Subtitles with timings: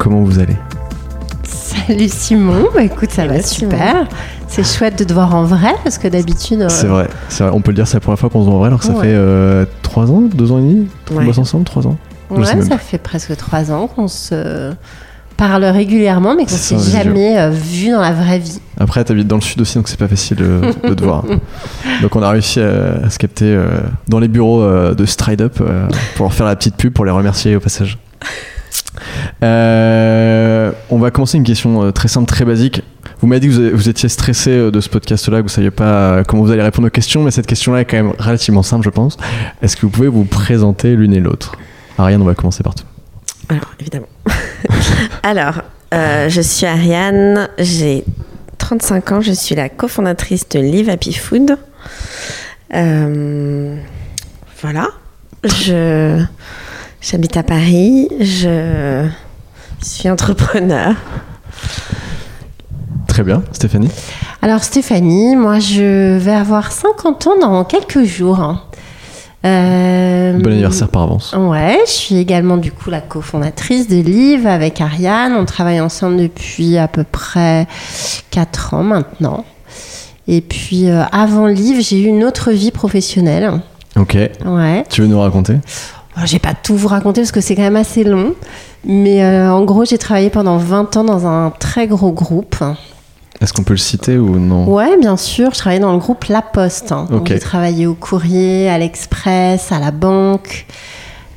[0.00, 0.56] Comment vous allez
[1.44, 4.06] Salut Simon, bah écoute ça va super.
[4.48, 6.64] C'est chouette de te voir en vrai parce que d'habitude.
[6.70, 8.54] C'est vrai, c'est vrai, on peut le dire, c'est la première fois qu'on se voit
[8.54, 9.12] en vrai alors que ça Ouais.
[9.12, 11.24] fait 3 ans, 2 ans et demi qu'on Ouais.
[11.26, 11.98] bosse ensemble, 3 ans
[12.30, 14.72] Je Ouais, même ça fait presque trois ans qu'on se
[15.36, 18.58] parle régulièrement, mais qu'on s'est jamais euh, vu dans la vraie vie.
[18.78, 21.24] Après, t'habites dans le sud aussi, donc c'est pas facile euh, de te voir.
[22.02, 23.66] Donc on a réussi à, à se capter euh,
[24.08, 27.04] dans les bureaux euh, de Stride Up euh, pour leur faire la petite pub, pour
[27.04, 27.98] les remercier au passage.
[29.42, 32.82] Euh, on va commencer une question euh, très simple, très basique.
[33.20, 36.22] Vous m'avez dit que vous, étiez stressé euh, de ce podcast-là, que vous saviez pas
[36.24, 38.90] comment vous allez répondre aux questions, mais cette question-là est quand même relativement simple, je
[38.90, 39.16] pense.
[39.62, 41.56] Est-ce que vous pouvez vous présenter l'une et l'autre?
[41.98, 42.86] Ariane, on va commencer par toi.
[43.48, 44.08] Alors, évidemment.
[45.22, 45.62] Alors,
[45.92, 48.04] je suis Ariane, j'ai
[48.58, 51.56] 35 ans, je suis la cofondatrice de Live Happy Food.
[54.62, 54.88] Voilà.
[55.44, 56.22] Je,
[57.00, 59.06] j'habite à Paris, je
[59.82, 60.94] suis entrepreneur.
[63.06, 63.90] Très bien, Stéphanie.
[64.42, 68.66] Alors Stéphanie, moi je vais avoir 50 ans dans quelques jours.
[69.44, 71.34] Euh, Bon anniversaire par avance.
[71.36, 75.32] Ouais, je suis également du coup la cofondatrice de Live avec Ariane.
[75.34, 77.66] On travaille ensemble depuis à peu près
[78.30, 79.44] 4 ans maintenant.
[80.28, 83.60] Et puis euh, avant Live, j'ai eu une autre vie professionnelle.
[83.98, 84.84] Ok, Ouais.
[84.88, 85.54] tu veux nous raconter?
[86.26, 88.34] Je vais pas tout vous raconter parce que c'est quand même assez long.
[88.84, 92.56] Mais euh, en gros, j'ai travaillé pendant 20 ans dans un très gros groupe.
[93.40, 94.66] Est-ce qu'on peut le citer ou non?
[94.72, 95.50] Ouais, bien sûr.
[95.52, 96.92] Je travaillais dans le groupe La Poste.
[96.92, 97.06] hein.
[97.10, 97.28] Donc, Ok.
[97.28, 100.66] J'ai travaillé au courrier, à l'Express, à la banque.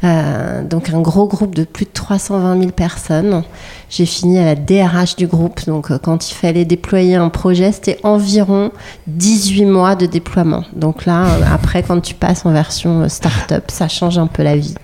[0.03, 3.43] Euh, donc un gros groupe de plus de 320 000 personnes.
[3.89, 5.65] J'ai fini à la DRH du groupe.
[5.65, 8.71] Donc euh, quand il fallait déployer un projet, c'était environ
[9.07, 10.63] 18 mois de déploiement.
[10.75, 14.57] Donc là, euh, après, quand tu passes en version start-up, ça change un peu la
[14.57, 14.75] vie.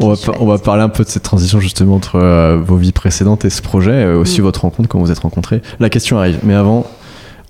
[0.00, 3.44] on va, on parler un peu de cette transition justement entre euh, vos vies précédentes
[3.44, 4.44] et ce projet, euh, aussi Mm.
[4.44, 5.62] votre rencontre, comment vous êtes rencontrés.
[5.80, 6.86] La question arrive, mais avant,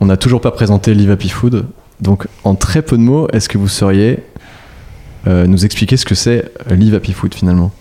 [0.01, 1.67] on n'a toujours pas présenté Live Happy Food.
[2.01, 4.36] Donc en très peu de mots, est-ce que vous sauriez euh,
[5.27, 7.73] nous expliquer ce que c'est euh, Live Happy Food finalement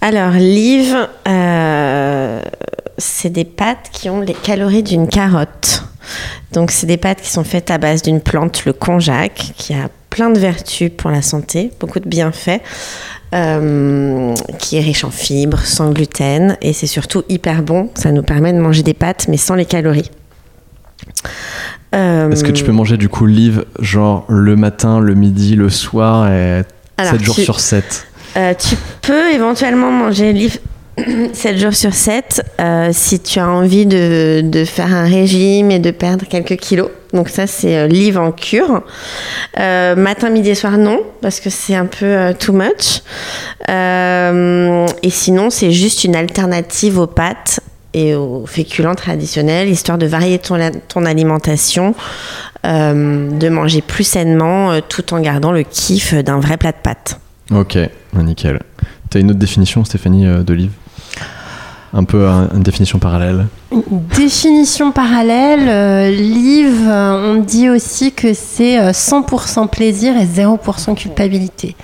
[0.00, 0.96] Alors, Live,
[1.26, 2.42] euh,
[2.98, 5.84] c'est des pâtes qui ont les calories d'une carotte.
[6.52, 9.88] Donc, c'est des pâtes qui sont faites à base d'une plante, le konjac, qui a
[10.10, 12.60] plein de vertus pour la santé, beaucoup de bienfaits,
[13.34, 17.90] euh, qui est riche en fibres, sans gluten, et c'est surtout hyper bon.
[17.94, 20.10] Ça nous permet de manger des pâtes, mais sans les calories.
[21.94, 25.70] Euh, Est-ce que tu peux manger du coup Live genre le matin, le midi, le
[25.70, 26.62] soir et
[26.98, 28.06] alors, 7 jours tu- sur 7
[28.36, 30.56] Euh, tu peux éventuellement manger livre
[31.32, 35.78] 7 jours sur 7 euh, si tu as envie de, de faire un régime et
[35.78, 36.90] de perdre quelques kilos.
[37.14, 38.82] Donc ça, c'est euh, livre en cure.
[39.58, 43.02] Euh, matin, midi et soir, non, parce que c'est un peu euh, too much.
[43.70, 47.60] Euh, et sinon, c'est juste une alternative aux pâtes
[47.94, 50.58] et aux féculents traditionnels, histoire de varier ton,
[50.88, 51.94] ton alimentation,
[52.66, 56.76] euh, de manger plus sainement, euh, tout en gardant le kiff d'un vrai plat de
[56.82, 57.18] pâtes.
[57.50, 57.78] Ok,
[58.12, 58.60] bah, nickel.
[59.10, 60.72] T'as une autre définition Stéphanie euh, de Live
[61.94, 63.46] Un peu un- une définition parallèle?
[64.16, 71.74] Définition parallèle, euh, Live, on dit aussi que c'est euh, 100% plaisir et 0% culpabilité.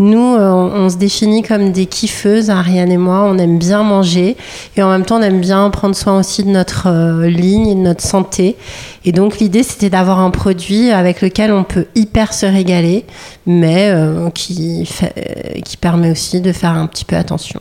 [0.00, 3.82] Nous, euh, on, on se définit comme des kiffeuses, Ariane et moi, on aime bien
[3.84, 4.36] manger
[4.76, 7.74] et en même temps on aime bien prendre soin aussi de notre euh, ligne et
[7.76, 8.56] de notre santé.
[9.04, 13.04] Et donc l'idée c'était d'avoir un produit avec lequel on peut hyper se régaler,
[13.46, 17.60] mais euh, qui, fait- euh, qui permet aussi de faire un petit peu attention.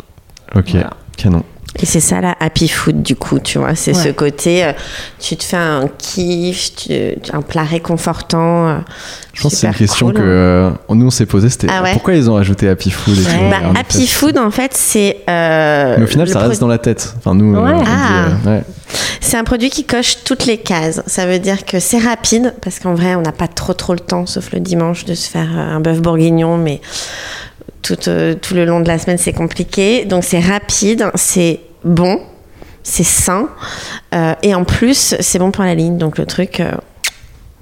[0.55, 0.89] Ok, Voilà.
[1.17, 1.43] canon.
[1.81, 3.73] Et c'est ça la happy food du coup, tu vois.
[3.75, 4.03] C'est Ouais.
[4.03, 4.73] ce côté, euh,
[5.19, 6.93] tu te fais un kiff, tu-
[7.33, 8.67] un plat réconfortant.
[8.67, 8.77] euh,
[9.33, 10.15] Je pense que c'est une question cool.
[10.15, 11.49] que euh, nous on s'est posé.
[11.49, 13.49] C'était Ah ouais pourquoi ils ont ajouté Happy Food et Ouais.
[13.49, 15.21] Bah, happy fait, food en fait c'est.
[15.27, 17.15] euh, Mais au final, ça reste dans la tête.
[17.17, 17.71] Enfin, nous, euh, Ouais.
[17.73, 18.25] on dit, Ah.
[18.45, 18.63] euh, ouais.
[19.19, 21.01] C'est un produit qui coche toutes les cases.
[21.07, 23.99] Ça veut dire que c'est rapide, parce qu'en vrai, on n'a pas trop trop le
[23.99, 26.81] temps, sauf le dimanche, de se faire un bœuf bourguignon, mais
[27.83, 30.05] tout, euh, tout le long de la semaine, c'est compliqué.
[30.05, 32.19] Donc c'est rapide, c'est bon,
[32.81, 33.49] c'est sain,
[34.15, 35.97] euh, et en plus, c'est bon pour la ligne.
[35.97, 36.71] Donc le truc, euh,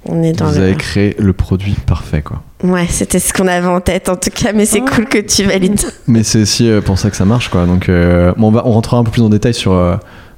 [0.06, 0.64] on est dans Vous le.
[0.64, 2.42] avez créé le produit parfait, quoi.
[2.62, 5.42] Ouais, c'était ce qu'on avait en tête en tout cas, mais c'est cool que tu
[5.44, 5.80] valides.
[6.06, 7.66] Mais c'est aussi pour ça que ça marche, quoi.
[7.66, 9.72] Donc, euh, bon, on, va, on rentrera un peu plus en détail sur,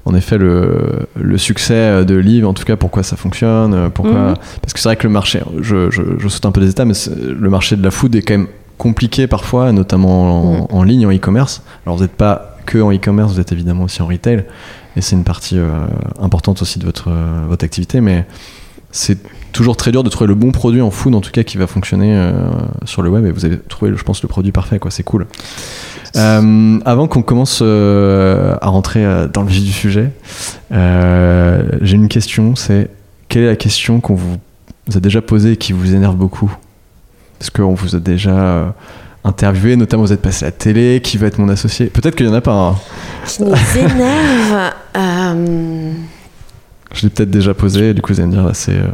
[0.07, 4.31] en effet, le, le succès de Live, en tout cas, pourquoi ça fonctionne, pourquoi.
[4.31, 4.35] Mhm.
[4.63, 6.87] Parce que c'est vrai que le marché, je, je, je saute un peu des états,
[6.87, 6.95] mais
[7.27, 8.49] le marché de la food est quand même
[8.79, 11.63] compliqué parfois, notamment en, en ligne, en e-commerce.
[11.87, 14.45] Alors, vous n'êtes pas que en e-commerce, vous êtes évidemment aussi en retail,
[14.97, 15.87] et c'est une partie euh,
[16.21, 18.27] importante aussi de votre, euh, votre activité, mais
[18.91, 19.19] c'est
[19.53, 21.67] toujours très dur de trouver le bon produit en food en tout cas qui va
[21.67, 22.33] fonctionner euh,
[22.85, 23.27] sur le web.
[23.27, 24.91] Et vous avez trouvé je pense le produit parfait quoi.
[24.91, 25.27] C'est cool.
[26.17, 30.13] Avant qu'on commence à rentrer dans le vif du sujet
[30.71, 32.55] j'ai une question.
[32.55, 32.89] C'est
[33.29, 34.37] quelle est la question qu'on vous,
[34.87, 36.57] vous a déjà posée et qui vous énerve beaucoup?
[37.39, 38.67] Parce qu'on vous a déjà euh,
[39.25, 42.27] interviewé notamment vous êtes passé à la télé qui va être mon associé peut-être qu'il
[42.27, 42.77] y en a pas hein.
[43.27, 44.73] Qui nous énerve.
[44.97, 45.93] euh,
[46.93, 48.87] je l'ai peut-être déjà posé et du coup vous allez me dire là c'est euh,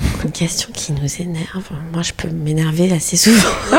[0.24, 1.64] Une question qui nous énerve.
[1.92, 3.48] Moi, je peux m'énerver assez souvent.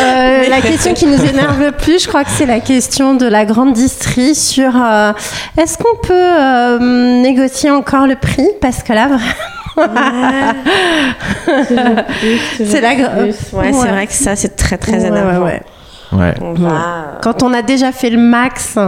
[0.00, 3.26] Euh, la question qui nous énerve le plus, je crois que c'est la question de
[3.26, 5.12] la grande distrie sur euh,
[5.58, 8.46] est-ce qu'on peut euh, négocier encore le prix?
[8.60, 9.24] Parce que là, vraiment,
[12.56, 13.16] c'est la gra-
[13.52, 15.44] Ouais, c'est vrai que ça, c'est très, très Ouais, énervant.
[15.46, 15.60] ouais,
[16.12, 16.18] ouais.
[16.18, 18.78] ouais On va, Quand on a déjà fait le max,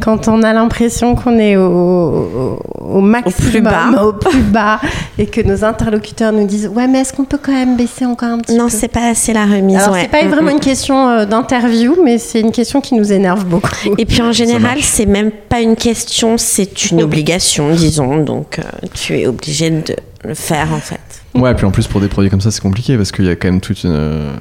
[0.00, 4.02] quand on a l'impression qu'on est au, au, au maximum, plus bas.
[4.04, 4.80] au plus bas,
[5.18, 8.28] et que nos interlocuteurs nous disent ouais, mais est-ce qu'on peut quand même baisser encore
[8.30, 9.76] un petit Non, peu c'est pas assez la remise.
[9.78, 10.02] Alors ouais.
[10.02, 10.54] c'est pas Mm, vraiment mm.
[10.54, 13.68] une question euh, d'interview, mais c'est une question qui nous énerve beaucoup.
[13.98, 18.18] Et puis en général, c'est même pas une question, c'est une obligation, disons.
[18.18, 18.62] Donc euh,
[18.94, 21.00] tu es obligé de le faire en fait.
[21.34, 23.36] Ouais, puis en plus pour des produits comme ça, c'est compliqué parce qu'il y a
[23.36, 23.92] quand même toute une.
[23.92, 24.32] euh,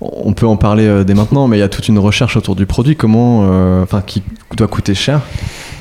[0.00, 2.54] On peut en parler euh, dès maintenant, mais il y a toute une recherche autour
[2.56, 4.22] du produit, comment, euh, enfin, qui
[4.56, 5.20] doit coûter cher.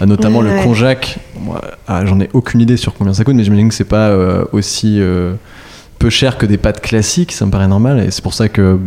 [0.05, 0.63] Notamment Ouais, le ouais.
[0.63, 1.17] konjac.
[1.39, 4.09] Moi, ah, J'en ai aucune idée sur combien ça coûte, mais j'imagine que c'est pas
[4.09, 5.33] euh, aussi euh,
[5.97, 7.31] peu cher que des pâtes classiques.
[7.31, 8.79] Ça me paraît normal, et c'est pour ça que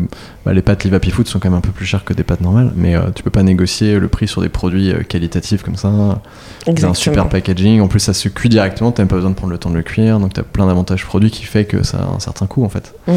[0.45, 2.23] bah, les pâtes Live Happy Food sont quand même un peu plus chères que des
[2.23, 2.73] pâtes normales.
[2.77, 6.21] Mais euh, tu peux pas négocier le prix sur des produits euh, qualitatifs comme ça.
[6.65, 7.81] C'est un super packaging.
[7.81, 8.93] En plus, ça se cuit directement.
[8.93, 10.19] T'as même pas besoin de prendre le temps de le cuire.
[10.19, 12.95] Donc, t'as plein d'avantages produits qui fait que ça a un certain coût, en fait.
[13.07, 13.13] Mm.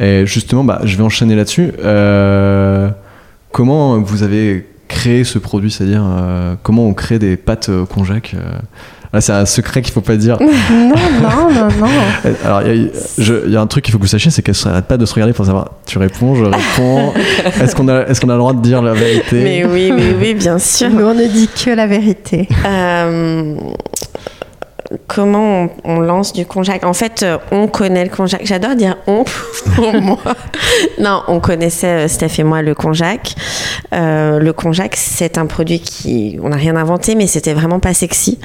[0.00, 1.72] Et justement, bah, je vais enchaîner là-dessus.
[1.78, 2.90] Euh,
[3.52, 5.70] comment vous avez créé ce produit?
[5.70, 8.34] C'est-à-dire, euh, comment on crée des pâtes konjac
[9.12, 10.38] Là, c'est un secret qu'il faut pas dire.
[10.40, 10.48] non,
[11.20, 11.86] non, non, non.
[12.24, 14.54] Euh, Alors, il y, a- y un truc qu'il faut que vous sachiez, c'est qu'elle
[14.54, 15.72] s'arrête pas de se regarder pour savoir.
[15.86, 17.12] Tu réponds, je réponds.
[17.62, 19.42] Est-ce qu'on a, est-ce qu'on a le droit de dire la vérité?
[19.44, 20.88] Mais oui, oui, oui, bien sûr.
[20.88, 22.48] Nous, on ne dit que la vérité.
[22.64, 23.54] Euh,
[25.06, 28.42] comment on, lance du konjac En fait, euh, on connaît le konjac.
[28.44, 29.24] J'adore dire on
[29.76, 30.18] pour moi.
[30.98, 33.34] Non, on connaissait, euh, Steph et moi, le konjac.
[33.92, 37.94] Euh, le konjac, c'est un produit qui, on n'a rien inventé, mais c'était vraiment pas
[37.94, 38.38] sexy.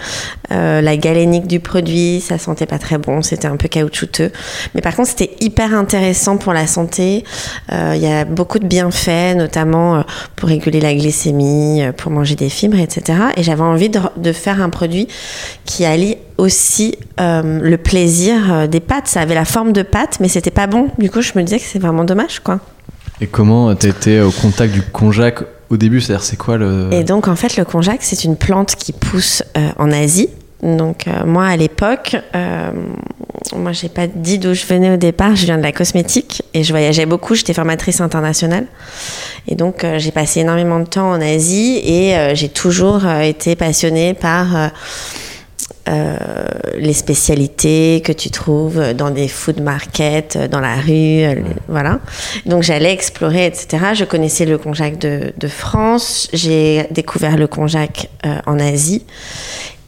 [0.50, 4.32] La galénique du produit, ça sentait pas très bon, c'était un peu caoutchouteux.
[4.76, 7.24] Mais par contre, c'était hyper intéressant pour la santé.
[7.72, 10.04] Il y a beaucoup de bienfaits, notamment
[10.36, 13.20] pour réguler la glycémie, pour manger des fibres, etc.
[13.36, 15.08] Et j'avais envie de faire un produit
[15.66, 19.08] qui allie aussi euh, le plaisir euh, des pâtes.
[19.08, 20.90] Ça avait la forme de pâte, mais c'était pas bon.
[20.98, 22.60] Du coup, je me disais que c'est vraiment dommage, quoi.
[23.20, 25.40] Et comment été au contact du konjac
[25.70, 26.02] au début?
[26.02, 26.90] C'est-à-dire, c'est quoi le.
[26.92, 30.30] Et donc, en fait, le konjac, c'est une plante qui pousse euh, en Asie.
[30.64, 32.72] Donc, euh, moi, à l'époque, euh,
[33.56, 35.36] moi, j'ai pas dit d'où je venais au départ.
[35.36, 37.36] Je viens de la cosmétique et je voyageais beaucoup.
[37.36, 38.66] J'étais formatrice internationale.
[39.48, 44.14] Et donc, euh, j'ai passé énormément de temps en Asie et j'ai toujours été passionnée
[44.14, 44.72] par.
[45.88, 46.18] Euh,
[46.78, 51.36] les spécialités que tu trouves dans des food markets, euh, dans la rue, euh,
[51.68, 52.00] voilà.
[52.46, 53.94] Donc j'allais explorer, etc.
[53.94, 58.10] Je connaissais le konjac de, de France, j'ai découvert le konjac
[58.46, 59.04] en Asie.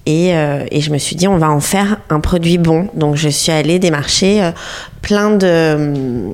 [0.09, 2.87] Et, euh, et je me suis dit, on va en faire un produit bon.
[2.95, 4.51] Donc, je suis allée démarcher euh,
[5.03, 6.33] plein de, hum,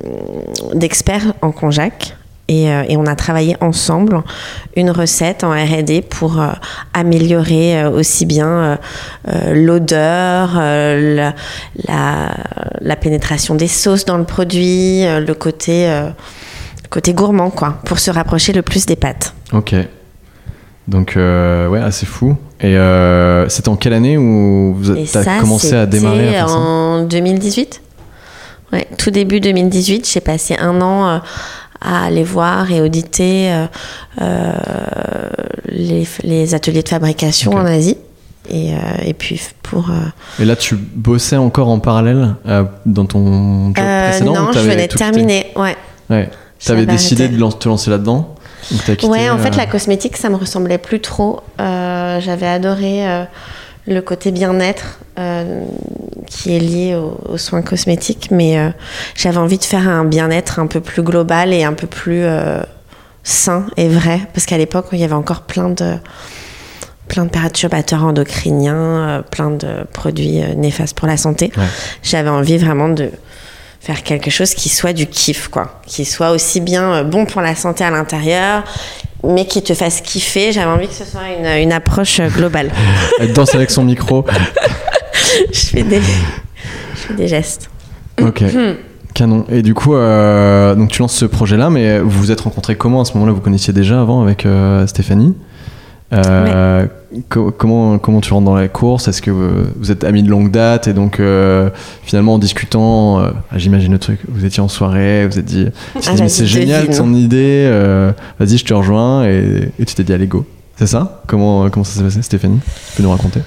[0.72, 2.16] d'experts en konjac.
[2.48, 4.22] Et, euh, et on a travaillé ensemble
[4.76, 6.48] une recette en R&D pour euh,
[6.94, 8.78] améliorer euh, aussi bien
[9.52, 11.34] l'odeur, la,
[11.88, 12.34] la,
[12.80, 15.88] la pénétration des sauces dans le produit, le côté,
[16.90, 19.34] côté gourmand, quoi, pour se rapprocher le plus des pâtes.
[19.52, 19.74] Ok.
[20.88, 22.36] Donc, ouais, assez fou.
[22.60, 22.76] Et
[23.48, 26.54] c'était en quelle année où vous Et as ça, commencé à démarrer à faire ça?
[26.56, 27.82] en 2018.
[28.72, 31.20] Ouais, tout début 2018, j'ai passé un an
[31.80, 33.66] à aller voir et auditer euh,
[34.22, 34.52] euh,
[35.68, 37.98] les, les ateliers de fabrication en Asie.
[38.48, 39.90] Et, euh, et puis pour...
[39.90, 39.94] euh,
[40.40, 44.86] Et là, tu bossais encore en parallèle euh, dans ton job précédent non, je venais
[44.86, 45.46] de terminer.
[45.56, 45.76] Ouais.
[46.10, 46.30] Ouais.
[46.64, 47.38] T'avais J'avais décidé arrêté.
[47.42, 48.34] de te lancer là-dedans
[48.68, 51.40] quitté, Ouais, en fait, la cosmétique, ça me ressemblait plus trop.
[51.58, 53.04] J'avais adoré
[53.86, 54.98] le côté bien-être
[56.26, 58.70] qui est lié aux, aux soins cosmétiques, mais euh,
[59.14, 62.60] j'avais envie de faire un bien-être un peu plus global et un peu plus euh,
[63.22, 65.96] sain et vrai, parce qu'à l'époque, il y avait encore plein de
[67.08, 71.52] plein de perturbateurs endocriniens, euh, plein de produits néfastes pour la santé.
[71.56, 71.64] Ouais.
[72.02, 73.10] J'avais envie vraiment de
[73.80, 75.80] faire quelque chose qui soit du kiff, quoi.
[75.86, 78.64] Qui soit aussi bien bon pour la santé à l'intérieur,
[79.22, 80.50] mais qui te fasse kiffer.
[80.50, 82.72] J'avais envie que ce soit une, une approche globale.
[83.20, 84.24] Elle danse avec son micro.
[85.52, 87.70] je, fais des, je fais des gestes.
[88.20, 88.44] Ok.
[89.14, 89.44] Canon.
[89.50, 93.00] Et du coup, euh, donc tu lances ce projet-là, mais vous vous êtes rencontrés comment
[93.00, 93.32] à ce moment-là?
[93.32, 95.34] Vous connaissiez déjà avant avec euh, Stéphanie?
[96.12, 96.86] Euh,
[97.30, 99.08] co- comment, comment tu rentres dans la course?
[99.08, 100.86] Est-ce que vous, êtes amis de longue date?
[100.86, 101.20] Et donc
[102.02, 105.66] finalement en discutant, ah, j'imagine le truc, vous étiez en soirée, vous vous êtes dit,
[106.06, 107.68] Ah, dit, c'est génial ton idée,
[108.38, 109.24] vas-y je te rejoins.
[109.24, 110.44] Et, et tu t'es dit allez go.
[110.76, 111.22] C'est ça?
[111.26, 112.60] Comment, comment ça s'est passé Stéphanie?
[112.90, 113.40] Tu peux nous raconter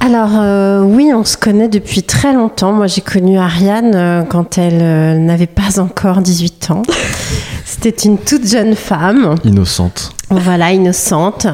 [0.00, 2.72] Alors euh, oui, on se connaît depuis très longtemps.
[2.72, 6.82] Moi, j'ai connu Ariane euh, quand elle euh, n'avait pas encore 18 ans.
[7.64, 10.12] C'était une toute jeune femme, Innocente.
[10.30, 11.46] voilà, innocente.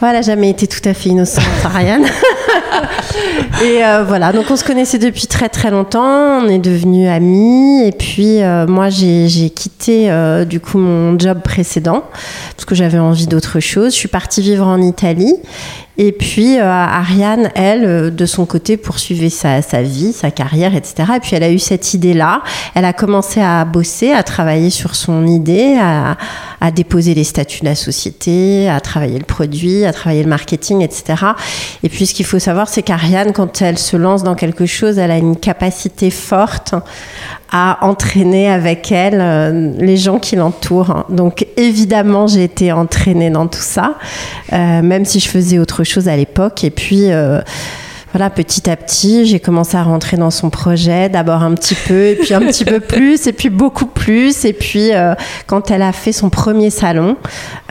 [0.00, 2.06] Voilà, jamais été tout à fait innocente, Ariane.
[3.62, 6.40] et voilà, donc on se connaissait depuis très très longtemps.
[6.42, 7.82] On est devenus amis.
[7.84, 10.10] Et puis moi, j'ai quitté
[10.46, 12.04] du coup mon job précédent
[12.56, 13.92] parce que j'avais envie d'autre chose.
[13.92, 15.36] Je suis partie vivre en Italie.
[16.02, 20.94] Et puis euh, Ariane, elle, euh, de son côté, poursuivait sa, vie, sa carrière, etc.
[21.16, 22.40] Et puis elle a eu cette idée-là.
[22.74, 26.16] Elle a commencé à bosser, à travailler sur son idée, à,
[26.62, 30.80] à déposer les statuts de la société, à travailler le produit, à travailler le marketing,
[30.80, 31.22] etc.
[31.82, 34.96] Et puis ce qu'il faut savoir, c'est qu'Ariane, quand elle se lance dans quelque chose,
[34.96, 36.74] elle a une capacité forte
[37.52, 41.04] à entraîner avec elle euh, les gens qui l'entourent.
[41.08, 43.98] Donc évidemment, j'ai été entraînée dans tout ça,
[44.52, 46.64] euh, même si je faisais autre chose à l'époque.
[46.64, 47.40] Et puis euh,
[48.12, 52.08] voilà, petit à petit, j'ai commencé à rentrer dans son projet, d'abord un petit peu,
[52.08, 54.44] et puis un petit peu plus, et puis beaucoup plus.
[54.44, 55.14] Et puis, euh,
[55.46, 57.16] quand elle a fait son premier salon,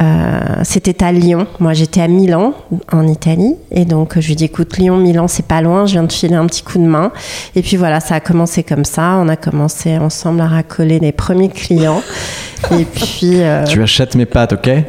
[0.01, 1.45] euh, c'était à Lyon.
[1.59, 2.53] Moi, j'étais à Milan,
[2.91, 3.55] en Italie.
[3.71, 6.35] Et donc, je lui dis, écoute, Lyon, Milan, c'est pas loin, je viens de filer
[6.35, 7.11] un petit coup de main.
[7.55, 9.17] Et puis voilà, ça a commencé comme ça.
[9.19, 12.01] On a commencé ensemble à racoler les premiers clients.
[12.77, 14.69] Et puis, euh, Tu achètes mes pâtes, ok?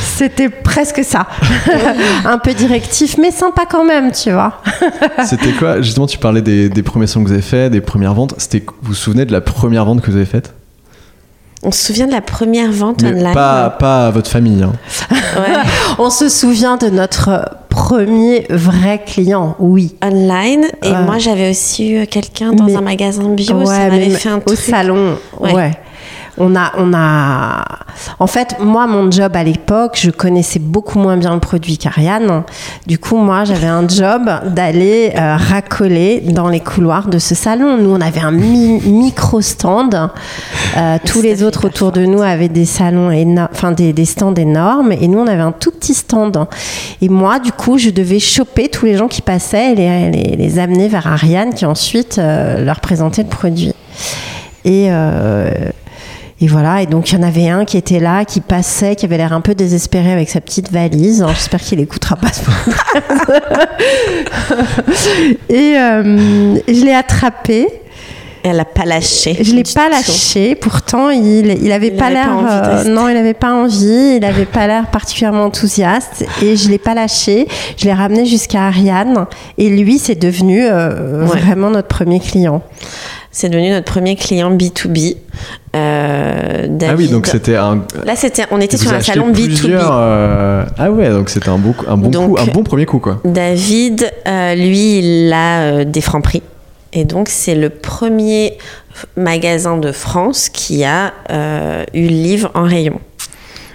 [0.00, 1.26] C'était presque ça.
[2.24, 4.60] un peu directif, mais sympa quand même, tu vois.
[5.24, 8.14] C'était quoi Justement, tu parlais des, des premiers sons que vous avez faits, des premières
[8.14, 8.34] ventes.
[8.38, 10.54] C'était, vous vous souvenez de la première vente que vous avez faite?
[11.62, 13.32] On se souvient de la première vente Mais online.
[13.32, 14.62] pas, pas à votre famille.
[14.62, 14.72] hein.
[15.36, 15.54] Ouais.
[15.98, 19.94] On se souvient de notre premier vrai client, oui.
[20.04, 20.64] online.
[20.82, 21.02] Et Ouais.
[21.04, 23.56] moi, j'avais aussi eu quelqu'un dans Mais- un magasin bio.
[23.56, 24.58] Ouais, ça mais m'avait fait un au truc.
[24.58, 25.52] salon, ouais.
[25.54, 25.70] Ouais.
[26.36, 27.64] On a, on a.
[28.18, 32.42] En fait, moi, mon job à l'époque, je connaissais beaucoup moins bien le produit qu'Ariane.
[32.88, 37.76] Du coup, moi, j'avais un job d'aller euh, racoler dans les couloirs de ce salon.
[37.78, 40.10] Nous, on avait un mi- micro stand.
[40.76, 43.10] Euh, tous les autres autour de nous avaient des salons
[43.52, 46.46] enfin des, des stands énormes, et nous, on avait un tout petit stand.
[47.00, 50.36] Et moi, du coup, je devais choper tous les gens qui passaient et les, les,
[50.36, 53.72] les amener vers Ariane, qui ensuite euh, leur présentait le produit.
[54.64, 55.48] Et, euh,
[56.40, 59.04] et voilà, et donc il y en avait un qui était là, qui passait, qui
[59.06, 61.22] avait l'air un peu désespéré avec sa petite valise.
[61.22, 62.42] Alors, J'espère qu'il écoutera pas ce.
[65.48, 67.68] Et euh, je l'ai attrapé.
[68.46, 69.38] Elle a pas lâché.
[69.40, 70.54] Je l'ai pas lâché.
[70.54, 72.28] Pourtant, il, il avait Il pas l'air.
[72.46, 74.16] euh, non, il avait pas envie.
[74.18, 76.26] Il avait pas l'air particulièrement enthousiaste.
[76.42, 77.48] Et je l'ai pas lâché.
[77.78, 79.24] Je l'ai ramené jusqu'à Ariane.
[79.56, 81.40] Et lui, c'est devenu euh, Ouais.
[81.40, 82.60] vraiment notre premier client.
[83.36, 85.16] C'est devenu notre premier client B2B.
[85.74, 87.10] Euh, Ah oui, David.
[87.10, 87.84] donc c'était un.
[88.06, 89.58] Là, c'était, on était vous sur un salon acheté B2B.
[89.58, 92.86] plusieurs, euh, Ah ouais, donc c'était un bon, un bon Donc- coup, un bon premier
[92.86, 93.20] coup quoi.
[93.24, 96.42] David, euh, lui, il a euh, des francs prix.
[96.92, 98.56] Et donc, c'est le premier
[99.16, 101.12] magasin de France qui a
[101.92, 103.00] eu le livre en rayon.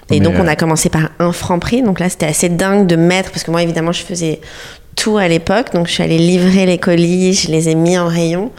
[0.09, 1.81] Et Mais, donc, on a commencé par un franc prix.
[1.83, 4.39] Donc là, c'était assez dingue de mettre, parce que moi, évidemment, je faisais
[4.95, 5.73] tout à l'époque.
[5.73, 8.51] Donc, je suis allée livrer les colis, je les ai mis en rayon.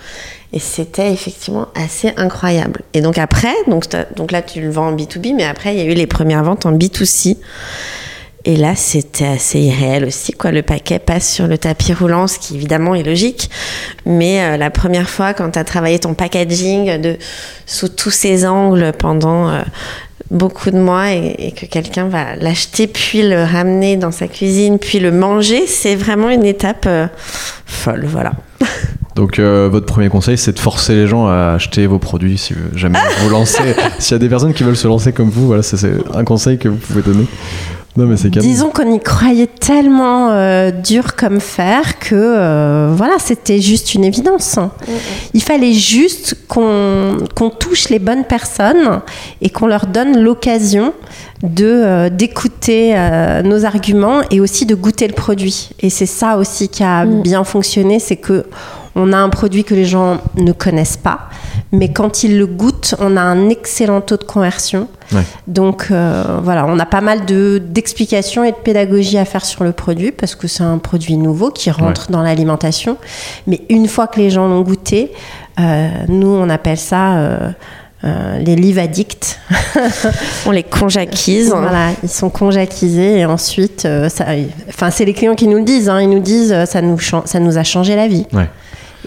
[0.52, 2.82] Et c'était effectivement assez incroyable.
[2.92, 3.84] Et donc après, donc,
[4.16, 6.42] donc là tu le vends en B2B, mais après il y a eu les premières
[6.42, 7.36] ventes en B2C.
[8.46, 10.50] Et là, c'était assez irréel aussi, quoi.
[10.50, 13.50] Le paquet passe sur le tapis roulant, ce qui évidemment est logique.
[14.06, 17.18] Mais euh, la première fois, quand tu as travaillé ton packaging de,
[17.66, 19.60] sous tous ses angles pendant euh,
[20.30, 25.00] beaucoup de mois et, que quelqu'un va l'acheter, puis le ramener dans sa cuisine, puis
[25.00, 27.08] le manger, c'est vraiment une étape euh,
[27.66, 28.32] folle, voilà.
[29.20, 32.98] Donc votre premier conseil, c'est de forcer les gens à acheter vos produits si jamais
[33.22, 33.76] vous lancez.
[33.98, 35.76] S'il y a des personnes qui veulent se lancer comme vous, voilà, c'est
[36.14, 37.26] un conseil que vous pouvez donner.
[37.96, 44.04] Disons qu'on y croyait tellement euh, dur comme fer que euh, voilà, c'était juste une
[44.04, 44.58] évidence.
[45.34, 47.18] Il fallait juste qu'on
[47.58, 49.00] touche les bonnes personnes
[49.42, 50.94] et qu'on leur donne l'occasion
[51.42, 52.94] de euh, d'écouter
[53.44, 55.70] nos arguments et aussi de goûter le produit.
[55.80, 57.22] Et c'est ça aussi qui a mm.
[57.22, 58.44] bien fonctionné, c'est que
[59.00, 61.28] on a un produit que les gens ne connaissent pas,
[61.72, 64.88] mais quand ils le goûtent, on a un excellent taux de conversion.
[65.46, 69.72] Donc euh, voilà, on a pas mal d'explications et de pédagogie à faire sur le
[69.72, 72.96] produit parce que c'est un produit nouveau qui rentre dans l'alimentation.
[73.46, 75.12] Mais une fois que les gens l'ont goûté,
[75.58, 79.40] euh, nous on appelle ça euh, les livres addicts.
[80.46, 81.50] on les conjaquise.
[81.50, 83.86] Voilà, ils sont conjaquisés et ensuite,
[84.68, 85.88] enfin c'est les clients qui nous le disent.
[85.88, 86.00] Hein.
[86.00, 88.26] ils nous disent ça nous ça nous a changé la vie.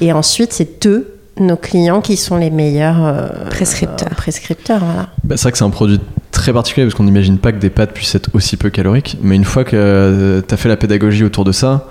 [0.01, 4.09] Et ensuite c'est eux nos clients qui sont les meilleurs euh, prescripteurs.
[4.09, 5.09] prescripteurs voilà.
[5.23, 6.00] Bah, c'est vrai que c'est un produit
[6.31, 9.17] très particulier parce qu'on n'imagine pas que des pâtes puissent être aussi peu caloriques.
[9.21, 11.88] Mais une fois que euh, tu as fait la pédagogie autour de ça,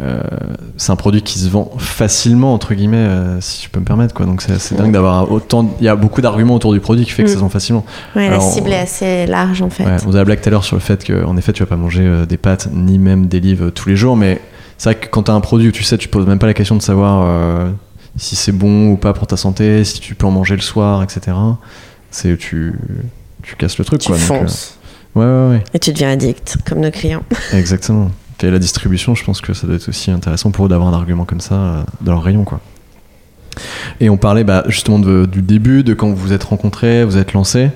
[0.00, 0.20] euh,
[0.76, 3.08] c'est un produit qui se vend facilement, entre guillemets,
[3.40, 4.14] si je peux me permettre.
[4.14, 4.26] Quoi.
[4.26, 5.74] Donc c'est dingue d'avoir autant.
[5.80, 7.84] Il y a beaucoup d'arguments autour du produit qui fait que ça se vend facilement.
[8.14, 9.84] Ouais, la cible est assez large en fait.
[10.06, 11.76] on a la blague tout à l'heure sur le fait qu'en effet, tu vas pas
[11.76, 14.16] manger des pâtes ni même des livres tous les jours.
[14.16, 14.40] Mais
[14.80, 16.46] c'est vrai que quand tu as un produit où tu sais, tu poses même pas
[16.46, 17.70] la question de savoir
[18.16, 21.02] si c'est bon ou pas pour ta santé, si tu peux en manger le soir,
[21.02, 21.36] etc.
[22.10, 22.74] C'est tu,
[23.42, 24.00] tu casses le truc.
[24.00, 24.78] Tu quoi, fonces.
[25.14, 25.64] ouais, ouais, ouais.
[25.74, 27.24] Et tu deviens addict, comme nos clients.
[27.52, 28.10] Exactement.
[28.42, 30.94] Et la distribution, je pense que ça doit être aussi intéressant pour eux d'avoir un
[30.94, 32.60] argument comme ça euh, dans leur rayon, quoi.
[34.00, 37.32] Et on parlait bah, justement du début, de quand vous vous êtes rencontrés, vous êtes
[37.32, 37.70] lancés.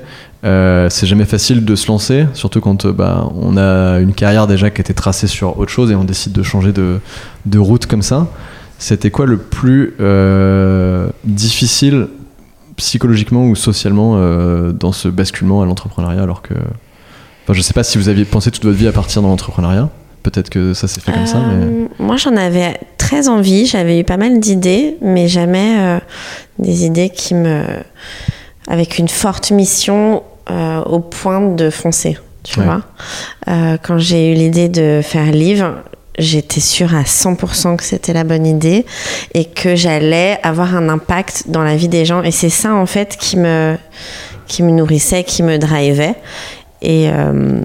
[0.45, 4.47] Euh, c'est jamais facile de se lancer, surtout quand euh, bah, on a une carrière
[4.47, 8.03] déjà qui était tracée sur autre chose et on décide de changer de, route comme
[8.03, 8.27] ça.
[8.79, 12.09] C'était quoi le plus euh, difficile
[12.77, 14.19] psychologiquement ou socialement
[14.73, 18.51] dans ce basculement à l'entrepreneuriat alors que enfin, je sais pas si vous aviez pensé
[18.51, 19.91] toute votre vie à partir dans l'entrepreneuriat
[20.25, 21.39] peut-être que ça s'est fait comme ça
[22.01, 26.01] moi j'en avais très envie j'avais eu pas mal d'idées mais jamais
[26.59, 27.65] des idées qui me
[28.67, 32.83] avec une forte mission au point de foncer tu vois
[33.47, 35.77] quand j'ai eu l'idée de faire livre
[36.19, 38.87] j'étais sûre à 100% que c'était la bonne idée
[39.35, 42.23] et que j'allais avoir un impact dans la vie des gens.
[42.23, 43.77] Et c'est ça, en fait, qui me,
[44.47, 46.15] qui me nourrissait, qui me drivait.
[46.83, 47.61] Et, euh,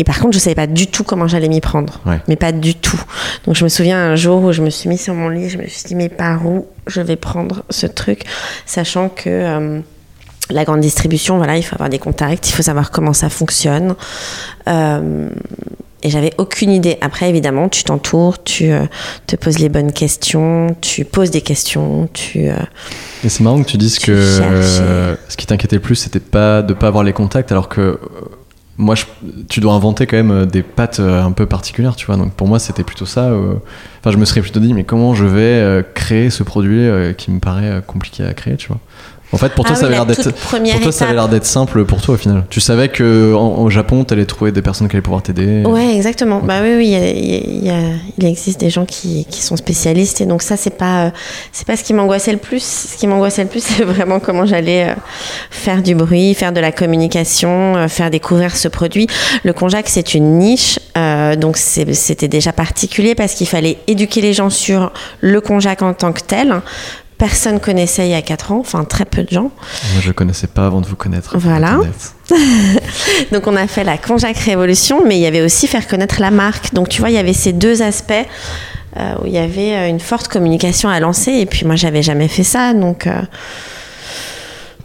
[0.00, 2.00] et par contre, je savais pas du tout comment j'allais m'y prendre.
[2.26, 3.00] Mais pas du tout.
[3.44, 5.58] Donc, je me souviens un jour où je me suis mis sur mon lit, je
[5.58, 8.24] me suis dit, mais par où je vais prendre ce truc?
[8.64, 9.28] Sachant que.
[9.28, 9.80] Euh,
[10.52, 13.94] la grande distribution, voilà, il faut avoir des contacts, il faut savoir comment ça fonctionne.
[14.66, 15.28] Euh,
[16.02, 16.96] et j'avais aucune idée.
[17.02, 18.84] Après, évidemment, tu t'entoures, tu euh,
[19.26, 22.48] te poses les bonnes questions, tu poses des questions, tu.
[22.48, 22.54] Euh,
[23.22, 26.62] et c'est marrant que tu dises que euh, ce qui t'inquiétait le plus, c'était pas
[26.62, 28.00] de pas avoir les contacts, alors que
[28.78, 28.94] moi,
[29.48, 32.16] tu dois inventer quand même des pattes un peu particulières, tu vois.
[32.16, 33.30] Donc pour moi, c'était plutôt ça.
[34.00, 37.40] Enfin, je me serais plutôt dit, mais comment je vais créer ce produit qui me
[37.40, 38.78] paraît compliqué à créer, tu vois.
[39.32, 41.44] En fait, pour toi, ah ça avait l'air d'être, pour toi, ça avait l'air d'être
[41.44, 42.44] simple pour toi au final.
[42.50, 45.62] Tu savais que en, au Japon, tu allais trouver des personnes qui allaient pouvoir t'aider.
[45.64, 46.40] Ouais, exactement.
[46.40, 47.62] Bah oui, oui,
[48.18, 51.12] il, existe des gens qui, qui, sont spécialistes et donc ça, c'est pas,
[51.52, 52.62] c'est pas ce qui m'angoissait le plus.
[52.62, 54.94] Ce qui m'angoissait le plus, c'est vraiment comment j'allais euh,
[55.50, 59.06] faire du bruit, faire de la communication, euh, faire découvrir ce produit.
[59.44, 64.32] Le konjac, c'est une niche, euh, donc c'était déjà particulier parce qu'il fallait éduquer les
[64.32, 66.60] gens sur le konjac en tant que tel
[67.20, 69.50] personne connaissait il y a 4 ans, enfin très peu de gens.
[69.92, 71.36] Moi, je ne connaissais pas avant de vous connaître.
[71.36, 71.78] Voilà.
[73.32, 76.30] Donc, on a fait la Conjac Révolution, mais il y avait aussi faire connaître la
[76.30, 76.72] marque.
[76.72, 78.26] Donc, tu vois, il y avait ces deux aspects
[78.96, 81.32] euh, où il y avait euh, une forte communication à lancer.
[81.32, 82.72] Et puis, moi, j'avais jamais fait ça.
[82.72, 83.20] Donc, euh,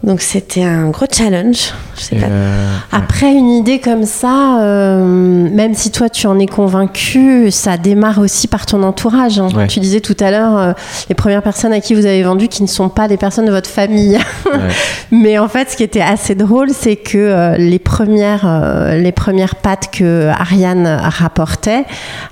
[0.02, 1.72] Donc c'était un gros challenge.
[1.96, 2.26] Je sais Et, pas.
[2.30, 7.76] euh, Après une idée comme ça, euh, même si toi tu en es convaincu, ça
[7.76, 9.40] démarre aussi par ton entourage.
[9.40, 9.48] hein.
[9.56, 9.66] Ouais.
[9.66, 10.72] Tu disais tout à l'heure, euh,
[11.08, 13.50] les premières personnes à qui vous avez vendu qui ne sont pas des personnes de
[13.50, 14.18] votre famille.
[14.46, 14.60] ouais.
[15.10, 19.88] Mais en fait, ce qui était assez drôle, c'est que les premières, les premières pâtes
[19.92, 21.84] que Ariane rapportait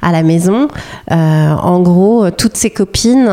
[0.03, 0.69] à la maison,
[1.11, 3.31] en gros, toutes ses copines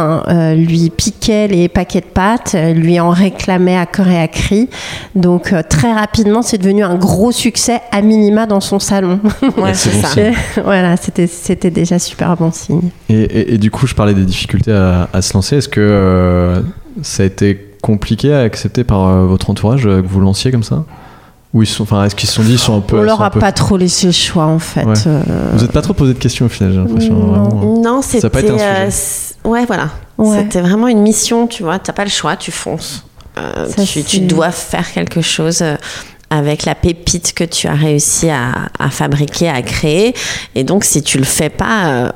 [0.56, 4.70] lui piquaient les paquets de pâtes, lui en réclamaient à corps et à cri.
[5.16, 9.20] Donc euh, très rapidement, c'est devenu un gros succès à minima dans son salon.
[9.58, 10.14] Ouais, c'est c'est bon ça.
[10.14, 10.34] signe.
[10.64, 12.90] voilà, c'était c'était déjà super bon signe.
[13.10, 15.58] Et, et- et du coup, je parlais des difficultés à, à se lancer.
[15.58, 16.62] Est-ce que euh,
[17.02, 20.64] ça a été compliqué à accepter par euh, votre entourage euh, que vous lanciez comme
[20.64, 20.84] ça?
[21.54, 22.98] Ou ils sont, enfin, est-ce qu'ils se sont dit, ils sont un peu.
[22.98, 24.86] On leur a peu- pas trop laissé le choix en fait.
[24.86, 24.94] Ouais.
[25.06, 25.22] Euh,
[25.54, 27.14] Vous n'êtes pas trop posé de questions au final, j'ai l'impression.
[27.14, 27.26] Non.
[27.50, 27.82] vraiment.
[27.82, 29.36] Non, Ça pas été un sujet.
[29.44, 29.90] ouais, voilà.
[30.18, 30.38] Ouais.
[30.38, 31.78] C'était vraiment une mission, tu vois.
[31.78, 33.04] T'as pas le choix, tu fonces.
[33.42, 35.76] Euh, Ça, tu, dois faire quelque chose euh,
[36.30, 40.14] avec la pépite que tu as réussi à, à fabriquer, à créer.
[40.56, 42.10] Et donc, si tu le fais pas, euh,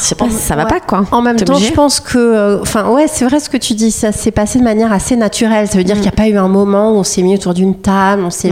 [0.00, 0.68] je En- ça va ouais.
[0.68, 1.04] pas quoi.
[1.12, 1.70] En même temps, obligé.
[1.70, 3.90] je pense que, euh, enfin, ouais, c'est vrai ce que tu dis.
[3.92, 5.68] Ça s'est passé de manière assez naturelle.
[5.68, 5.98] Ça veut dire Mm.
[6.00, 8.30] qu'il n'y a pas eu un moment où on s'est mis autour d'une table, on
[8.30, 8.50] s'est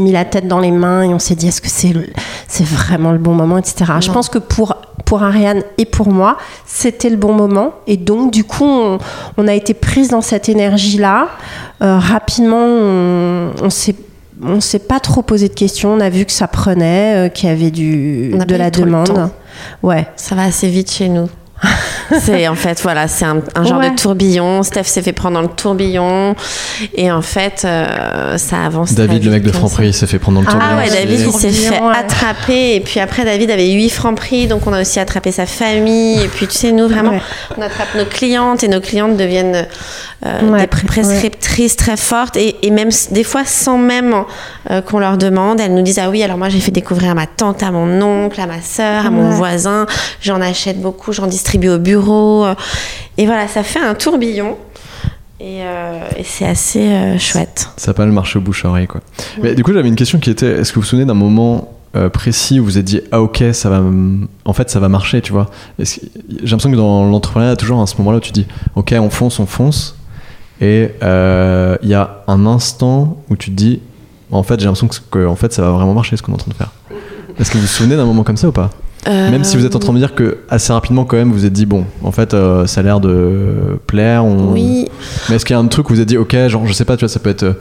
[0.00, 1.92] mis, la tête dans les mains et on s'est dit est-ce que c'est
[2.48, 3.92] c'est vraiment le bon moment, etc.
[4.00, 7.72] Je pense que pour pour Ariane et pour moi, c'était le bon moment.
[7.86, 8.98] Et donc, du coup, on,
[9.38, 11.28] on a été prise dans cette énergie-là.
[11.80, 13.96] Euh, rapidement, on, on s'est
[14.42, 15.94] on s'est pas trop posé de questions.
[15.94, 19.30] On a vu que ça prenait, euh, qu'il y avait du de la demande.
[19.82, 20.06] Ouais.
[20.16, 21.28] Ça va assez vite chez nous.
[22.20, 23.90] C'est en fait voilà c'est un, un genre Ouais.
[23.90, 26.34] de tourbillon Steph s'est fait prendre dans le tourbillon
[26.94, 29.52] et en fait euh, ça avance David, le mec de.
[29.52, 30.60] Franprix, il s'est fait prendre dans le tour.
[30.62, 31.96] Ah ouais, David, il s'est tourbillon, fait ouais.
[31.96, 32.74] attraper.
[32.76, 34.46] Et puis après, David avait 8 francs prix.
[34.46, 36.20] Donc, on a aussi attrapé sa famille.
[36.22, 37.22] Et puis, tu sais, nous, vraiment, Ouais.
[37.56, 38.62] on attrape nos clientes.
[38.64, 39.66] Et nos clientes deviennent
[40.26, 42.36] euh, Ouais, des prescriptrices très fortes.
[42.36, 44.14] Et, et même, des fois, sans même
[44.70, 47.14] euh, qu'on leur demande, elles nous disent Ah oui, alors moi, j'ai fait découvrir à
[47.14, 49.86] ma tante, à mon oncle, à ma sœur, à mon voisin.
[50.20, 52.46] J'en achète beaucoup, j'en distribue au bureau.
[53.18, 54.56] Et voilà, ça fait un tourbillon.
[55.38, 57.68] Et, euh, et c'est assez euh, chouette.
[57.76, 59.02] Ça pas le marché au bouche-oreille, quoi.
[59.42, 61.74] Mais du coup, j'avais une question qui était est-ce que vous vous souvenez d'un moment
[61.94, 63.82] euh, précis où vous vous êtes dit ah ok ça va
[64.44, 65.46] en fait ça va marcher tu vois?
[65.78, 66.00] J'ai
[66.42, 68.46] l'impression que dans l'entrepreneuriat il y a toujours à ce moment là où tu dis
[68.74, 69.96] ok on fonce on fonce
[70.60, 73.80] et il y a un instant où tu te dis
[74.30, 76.34] en fait j'ai l'impression que, que, en fait ça va vraiment marcher ce qu'on est
[76.34, 76.72] en train de faire
[77.38, 78.70] est-ce que vous vous souvenez d'un moment comme ça ou pas?
[79.06, 81.38] Même si vous êtes en train de me dire que assez rapidement quand même vous
[81.38, 84.52] vous êtes dit bon en fait euh, ça a l'air de plaire on...
[84.52, 84.88] Oui,
[85.28, 86.84] Mais est-ce qu'il y a un truc où vous avez dit, ok, genre, je sais
[86.84, 87.56] pas, tu vois, ça peut être.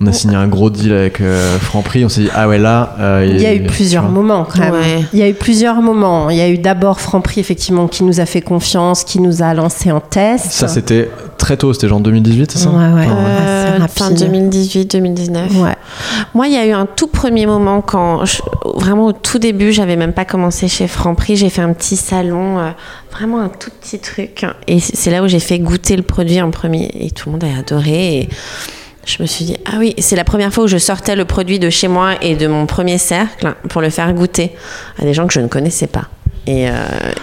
[0.00, 2.94] On a signé un gros deal avec euh, Franprix, on s'est dit, ah ouais, là.
[3.00, 4.72] euh, Il y a eu plusieurs moments quand même.
[4.72, 5.04] Ouais.
[5.12, 6.30] Il y a eu plusieurs moments.
[6.30, 9.54] Il y a eu d'abord Franprix effectivement qui nous a fait confiance, qui nous a
[9.54, 10.52] lancé en test.
[10.52, 13.06] Ça, c'était très tôt, c'était genre 2018, c'est ça Ouais, ouais.
[13.06, 14.18] Enfin, Euh, assez fin rapide.
[14.52, 15.56] 2018-2019.
[15.62, 15.74] Ouais.
[16.34, 18.42] Moi, il y a eu un tout premier moment quand, je-
[18.76, 21.36] vraiment au tout début, j'avais même pas commencé chez Franprix.
[21.36, 22.70] J'ai fait un petit salon, euh,
[23.12, 24.44] vraiment un tout petit truc.
[24.66, 26.90] Et c'est c'est là où j'ai fait goûter le produit en premier.
[27.00, 28.18] Et tout le monde a adoré.
[28.18, 28.28] Et
[29.08, 31.58] je me suis dit, ah oui, c'est la première fois où je sortais le produit
[31.58, 34.52] de chez moi et de mon premier cercle pour le faire goûter
[35.00, 36.04] à des gens que je ne connaissais pas.
[36.46, 36.72] Et, euh,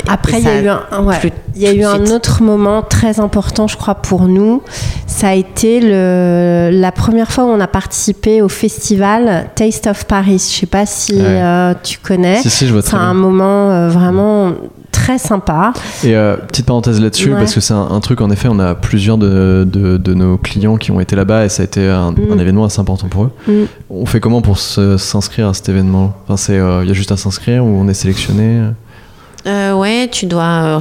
[0.08, 1.16] Après, il y a eu un, ouais.
[1.56, 4.62] y a eu autre moment très important, je crois, pour nous.
[5.18, 10.04] Ça a été le, la première fois où on a participé au festival Taste of
[10.08, 10.46] Paris.
[10.52, 11.22] Je sais pas si Ouais.
[11.24, 12.42] euh, tu connais.
[12.42, 13.22] Si, si, je vois C'est très un bien.
[13.22, 14.52] moment euh, vraiment
[14.92, 15.72] très sympa.
[16.04, 17.40] Et euh, petite parenthèse là-dessus, Ouais.
[17.40, 20.38] parce que c'est un, un truc, en effet, on a plusieurs de, de, de nos
[20.38, 22.18] clients qui ont été là-bas et ça a été un, Mm.
[22.34, 23.32] un événement assez important pour eux.
[23.48, 23.52] Mm.
[23.90, 26.12] On fait comment pour se- s'inscrire à cet événement?
[26.26, 28.64] Enfin, c'est, il y a juste à s'inscrire ou on est sélectionné?
[29.48, 30.80] Euh, ouais, tu dois, euh,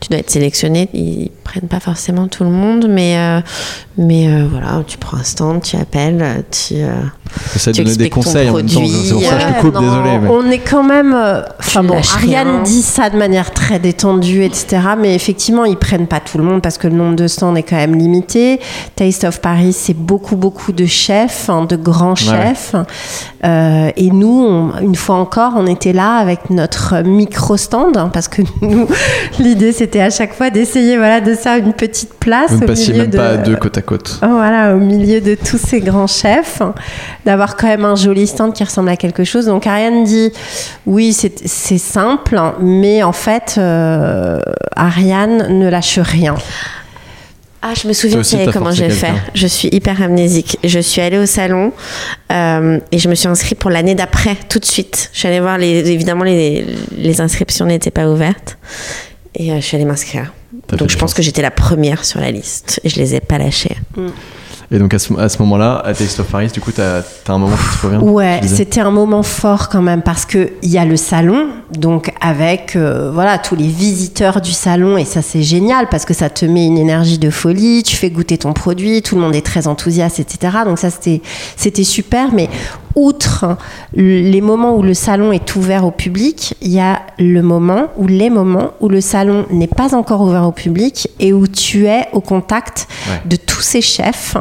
[0.00, 0.88] tu dois être sélectionné.
[0.92, 3.40] Ils prennent pas forcément tout le monde, mais, euh,
[3.96, 6.74] mais euh, voilà, tu prends un stand, tu appelles, tu.
[6.76, 6.92] euh,
[7.54, 9.46] J'essaie de Tu donner des conseils en même temps, produit, c'est pour ça que je
[9.46, 10.18] te Ouais, coupe, non, désolé.
[10.18, 10.28] Mais...
[10.28, 11.16] On est quand même.
[11.58, 12.62] Enfin bon, Ariane rien.
[12.62, 14.82] dit ça de manière très détendue, etc.
[14.98, 17.62] Mais effectivement, ils prennent pas tout le monde parce que le nombre de stands est
[17.62, 18.60] quand même limité.
[18.96, 22.16] Taste of Paris, c'est beaucoup, beaucoup de chefs, hein, de grands ouais.
[22.16, 22.74] chefs.
[23.44, 28.28] Euh, et nous, on- une fois encore, on était là avec notre micro-stand hein, parce
[28.28, 28.86] que nous,
[29.38, 32.50] l'idée, c'était à chaque fois d'essayer voilà, de faire une petite place.
[32.52, 34.18] Vous ne passiez même de- pas à deux côte à côte.
[34.22, 36.60] Oh, Voilà, au milieu de tous ces grands chefs,
[37.24, 39.46] d'avoir quand même un joli stand qui ressemble à quelque chose.
[39.46, 40.32] Donc Ariane dit,
[40.86, 44.40] oui, c'est c'est simple, mais en fait, euh,
[44.76, 46.34] Ariane ne lâche rien.
[47.64, 48.22] Ah, je me souviens
[48.52, 49.12] comment j'ai fait.
[49.34, 50.58] Je suis hyper amnésique.
[50.64, 51.72] Je suis allée au salon
[52.32, 55.10] euh, et je me suis inscrite pour l'année d'après, tout de suite.
[55.12, 58.58] Je suis allée voir, les, évidemment, les, les inscriptions n'étaient pas ouvertes.
[59.36, 60.32] Et euh, je suis allée m'inscrire.
[60.68, 61.14] Donc je pense chance.
[61.14, 63.76] que j'étais la première sur la liste et je les ai pas lâchées.
[64.72, 67.32] Et donc à ce, à ce moment-là, à Taste of Paris, du coup, t'as as
[67.32, 70.70] un moment qui te revient Ouais, c'était un moment fort quand même parce que il
[70.70, 75.20] y a le salon, donc avec euh, voilà tous les visiteurs du salon et ça
[75.20, 78.54] c'est génial parce que ça te met une énergie de folie, tu fais goûter ton
[78.54, 80.56] produit, tout le monde est très enthousiaste, etc.
[80.64, 82.48] Donc ça c'était super, mais
[82.94, 83.56] outre
[83.94, 88.06] les moments où le salon est ouvert au public, il y a le moment ou
[88.06, 92.08] les moments où le salon n'est pas encore ouvert au public et où tu es
[92.12, 93.20] au contact Ouais.
[93.24, 94.36] de tous ces chefs.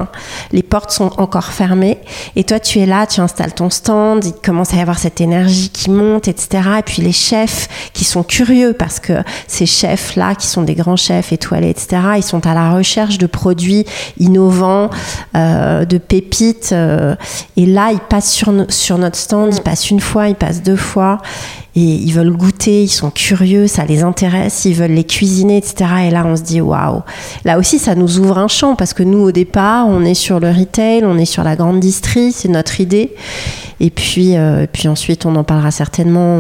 [0.52, 1.98] Les portes sont encore fermées
[2.36, 5.20] et toi tu es là, tu installes ton stand, il commence à y avoir cette
[5.22, 6.64] énergie qui monte, etc.
[6.80, 9.14] Et puis les chefs qui sont curieux parce que
[9.48, 13.26] ces chefs-là, qui sont des grands chefs étoilés, etc., ils sont à la recherche de
[13.28, 13.86] produits
[14.20, 14.90] innovants,
[15.36, 16.70] euh, de pépites.
[16.72, 17.16] euh,
[17.58, 20.64] et là, ils passent sur, no- sur notre stand, ils passent une fois, ils passent
[20.64, 21.20] deux fois.
[21.76, 25.86] Et ils veulent goûter, ils sont curieux, ça les intéresse, ils veulent les cuisiner, etc.
[26.08, 27.02] Et là, on se dit waouh.
[27.46, 30.42] Là aussi, ça nous ouvre un champ parce que nous, au départ, on est sur
[30.42, 33.14] le retail, on est sur la grande distrie, c'est notre idée.
[33.80, 36.38] Et puis, euh, puis ensuite, on en parlera certainement.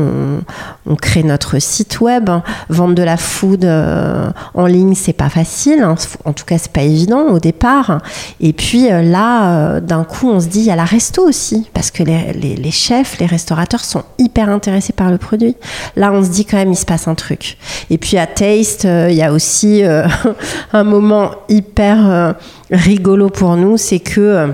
[0.86, 2.30] On, crée notre site web.
[2.70, 5.82] Vendre de la food euh, en ligne, c'est pas facile.
[5.82, 5.96] hein.
[6.26, 8.00] En tout cas, c'est pas évident au départ.
[8.42, 11.68] Et puis euh, là, d'un coup, on se dit, il y a la resto aussi,
[11.74, 15.56] parce que les- les chefs, les restaurateurs sont hyper intéressés par le produit.
[15.96, 17.58] Là, on se dit quand même, il se passe un truc.
[17.90, 20.06] Et puis à Taste, euh, il y a aussi euh,
[20.74, 22.34] un moment hyper euh,
[22.72, 24.50] rigolo pour nous, c'est que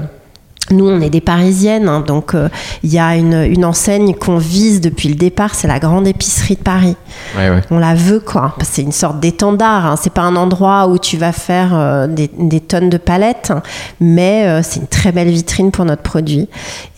[0.71, 2.49] nous, on est des Parisiennes, hein, donc euh,
[2.83, 6.55] il y a une, une enseigne qu'on vise depuis le départ, c'est la grande épicerie
[6.55, 6.95] de Paris.
[7.37, 7.61] Ouais, ouais.
[7.71, 8.55] On la veut, quoi.
[8.59, 9.85] Que C'est une sorte d'étendard.
[9.85, 9.95] Hein.
[10.01, 13.61] C'est pas un endroit où tu vas faire euh, des, des tonnes de palettes, hein.
[13.99, 16.49] mais euh, c'est une très belle vitrine pour notre produit.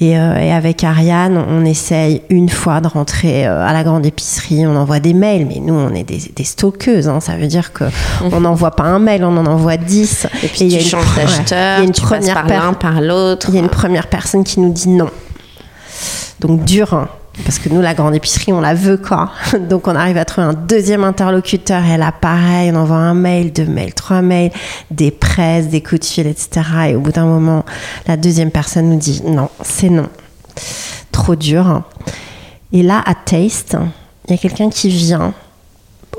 [0.02, 4.06] Et, euh, et avec Ariane, on essaye une fois de rentrer euh, à la grande
[4.06, 4.66] épicerie.
[4.66, 7.08] On envoie des mails, mais nous, on est des, des stalkeuses.
[7.08, 7.20] hein.
[7.20, 7.84] Ça veut dire que
[8.32, 10.28] on n'envoie pas un mail, on en envoie 10.
[10.44, 11.24] Et puis il y a tu une changes ouais.
[11.26, 13.52] d'acheteur, Il y a une tu passes première par l'un, par l'autre.
[13.60, 15.10] Une première personne qui nous dit non.
[16.40, 17.10] Donc dur, hein,
[17.44, 19.32] parce que nous, la grande épicerie, on la veut, quoi.
[19.70, 23.52] Donc on arrive à trouver un deuxième interlocuteur, et là, pareil, on envoie un mail,
[23.54, 24.52] deux mails, trois mails,
[24.92, 26.62] des presses, des coups de fil, etc.
[26.90, 27.66] Et au bout d'un moment,
[28.08, 30.08] la deuxième personne nous dit non, c'est non.
[31.12, 31.84] Trop dur.
[32.72, 33.78] Et là, à Taste,
[34.28, 35.34] il y a quelqu'un qui vient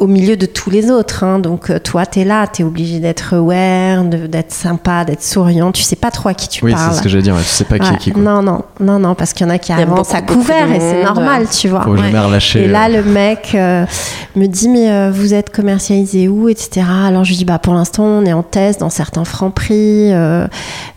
[0.00, 1.22] au milieu de tous les autres.
[1.24, 1.38] hein.
[1.38, 5.70] Donc euh, toi, tu es là, tu es obligé d'être aware, d'être sympa, d'être souriant.
[5.72, 6.90] Tu sais pas trop à qui tu Oui, parles.
[6.92, 7.36] c'est ce que j'allais dire.
[7.38, 8.22] Tu sais pas qui est qui, quoi.
[8.22, 11.04] Non, non, non, non, parce qu'il y en a qui avancent à couvert et c'est
[11.04, 11.82] normal, tu vois.
[11.82, 12.64] Faut jamais relâcher.
[12.64, 13.84] Et là, euh, le mec euh,
[14.36, 16.86] me dit mais euh, vous êtes commercialisé où, etc.
[17.06, 20.12] Alors je lui dis bah pour l'instant on est en test dans certains francs prix
[20.12, 20.46] euh,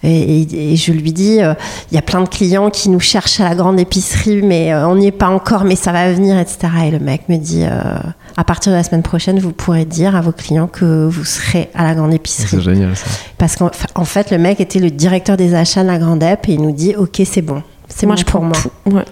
[0.04, 1.54] et, et- et je lui dis euh,
[1.92, 4.88] il y a plein de clients qui nous cherchent à la grande épicerie mais euh,
[4.88, 6.58] on n'y est pas encore mais ça va venir, etc.
[6.88, 7.96] Et le mec me dit euh,
[8.38, 11.70] à partir de la semaine prochaine vous pourrez dire à vos clients que vous serez
[11.76, 12.48] à la grande épicerie.
[12.50, 13.06] C'est génial, ça.
[13.38, 16.48] Parce qu'en en fait, le mec était le directeur des achats de la Grande Ep
[16.50, 17.62] et il nous dit Ok, c'est bon.
[17.88, 18.56] C'est Moi, bon je pour prends moi.
[18.56, 18.96] tout.
[18.96, 19.06] Ouais.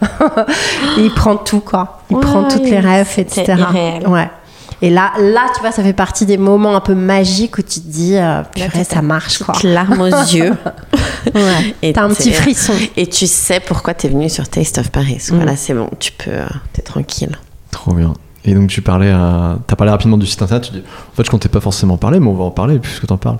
[0.97, 2.01] Et il prend tout, quoi.
[2.09, 3.53] Il Ouais, prend toutes les rêves, etc.
[3.59, 4.07] irréel.
[4.07, 4.29] Ouais.
[4.83, 7.79] Et là, là, tu vois, ça fait partie des moments un peu magiques où tu
[7.81, 9.53] te dis euh, Purée, ça marche, quoi.
[9.53, 10.53] Petite larme aux yeux.
[11.35, 11.75] Ouais.
[11.83, 12.73] Et T'as un t'es- petit frisson.
[12.97, 15.19] Et tu sais pourquoi tu es venu sur Taste of Paris.
[15.29, 15.35] Mm.
[15.35, 17.37] Voilà, c'est bon, tu peux, euh, t'es tranquille.
[17.69, 18.13] Trop bien.
[18.43, 19.57] Et donc tu parlais, à...
[19.67, 20.63] t'as parlé rapidement du site internet.
[20.65, 23.05] Tu dis, en fait, je comptais pas forcément parler, mais on va en parler puisque
[23.05, 23.37] t'en parles.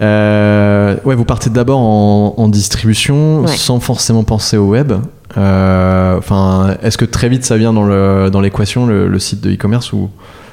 [0.00, 3.48] Euh, ouais, vous partez d'abord en, en distribution, Ouais.
[3.56, 4.92] sans forcément penser au web.
[5.36, 9.40] Euh, Enfin, est-ce que très vite ça vient dans le dans l'équation le, le site
[9.40, 10.10] de e-commerce ou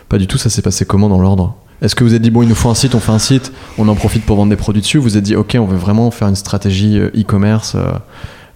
[0.08, 1.56] pas du tout Ça s'est passé comment dans l'ordre?
[1.82, 3.52] Est-ce que vous avez dit bon, il nous faut un site, on fait un site,
[3.78, 6.10] on en profite pour vendre des produits dessus Vous êtes dit ok, on veut vraiment
[6.12, 7.74] faire une stratégie euh, e-commerce.
[7.76, 7.92] euh,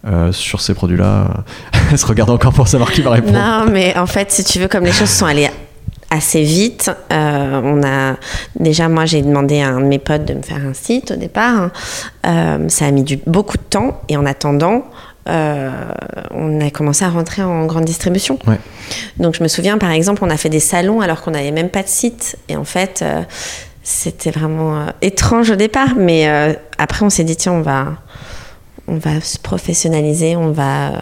[0.06, 1.44] euh, sur ces produits-là,
[1.92, 3.38] elle se regarde encore pour savoir qui va répondre.
[3.38, 5.50] Non, mais en fait, si tu veux, comme les choses sont allées
[6.10, 8.16] assez vite, euh, on a
[8.60, 11.16] déjà, moi, j'ai demandé à un de mes potes de me faire un site au
[11.16, 11.72] départ.
[12.26, 14.86] Euh, ça a mis du, beaucoup de temps et en attendant,
[15.30, 15.72] euh,
[16.32, 18.38] on a commencé à rentrer en grande distribution.
[18.46, 18.60] Ouais.
[19.18, 21.70] Donc, je me souviens, par exemple, on a fait des salons alors qu'on n'avait même
[21.70, 22.38] pas de site.
[22.50, 23.22] Et en fait, euh,
[23.84, 27.98] c'était vraiment euh, étrange au départ, mais euh, après, on s'est dit, tiens, on va,
[28.88, 31.02] on va se professionnaliser, on va euh,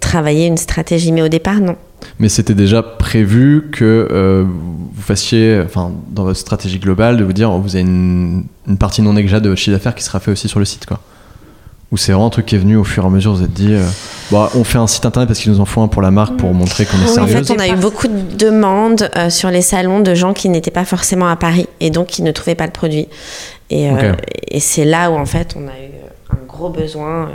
[0.00, 1.12] travailler une stratégie.
[1.12, 1.76] Mais au départ, non.
[2.18, 7.32] Mais c'était déjà prévu que euh, vous fassiez, enfin, dans votre stratégie globale, de vous
[7.32, 10.30] dire, vous avez une, une partie non négligeable de votre chiffre d'affaires qui sera fait
[10.30, 11.00] aussi sur le site, quoi.
[11.92, 13.52] Ou c'est vraiment un truc qui est venu au fur et à mesure, vous êtes
[13.52, 13.84] dit, euh,
[14.30, 16.36] bah, on fait un site internet parce qu'il nous en faut un pour la marque
[16.36, 17.48] pour montrer qu'on est Oui, en sérieuse.
[17.48, 20.70] fait, on a eu beaucoup de demandes euh, sur les salons de gens qui n'étaient
[20.70, 23.08] pas forcément à Paris et donc qui ne trouvaient pas le produit.
[23.70, 23.90] Et,
[24.60, 25.99] c'est là où en fait on a eu
[26.60, 27.28] gros besoin.
[27.28, 27.34] euh,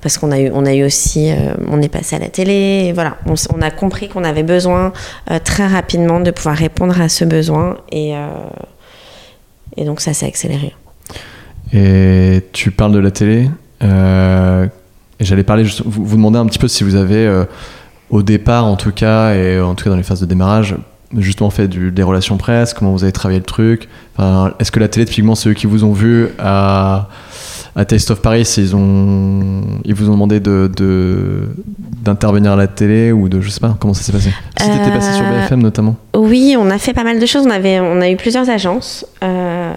[0.00, 2.90] parce qu'on a eu, on a eu aussi, euh, on est passé à la télé,
[2.92, 4.92] voilà, on, a compris qu'on avait besoin
[5.30, 8.12] euh, très rapidement de pouvoir répondre à ce besoin et,
[9.76, 10.74] et donc ça s'est accéléré.
[11.72, 13.48] Et tu parles de la télé.
[15.20, 17.44] j'allais parler, juste- vous, vous demander un petit peu si vous avez,
[18.10, 20.74] au départ en tout cas, et en tout cas dans les phases de démarrage,
[21.16, 23.88] justement fait des relations presse, comment vous avez travaillé le truc.
[24.18, 27.08] Est-ce que la télé, typiquement, c'est eux qui vous ont vu à,
[27.74, 31.48] à Taste of Paris, ils, ont, ils vous ont demandé de, de-
[32.02, 34.30] d'intervenir à la télé ou de, je sais pas, comment ça s'est passé?
[34.60, 35.96] Si t'étais passé sur Euh, BFM notamment.
[36.14, 37.46] Oui, on a fait pas mal de choses.
[37.46, 39.06] On, avait, on a eu plusieurs agences.
[39.22, 39.72] Euh,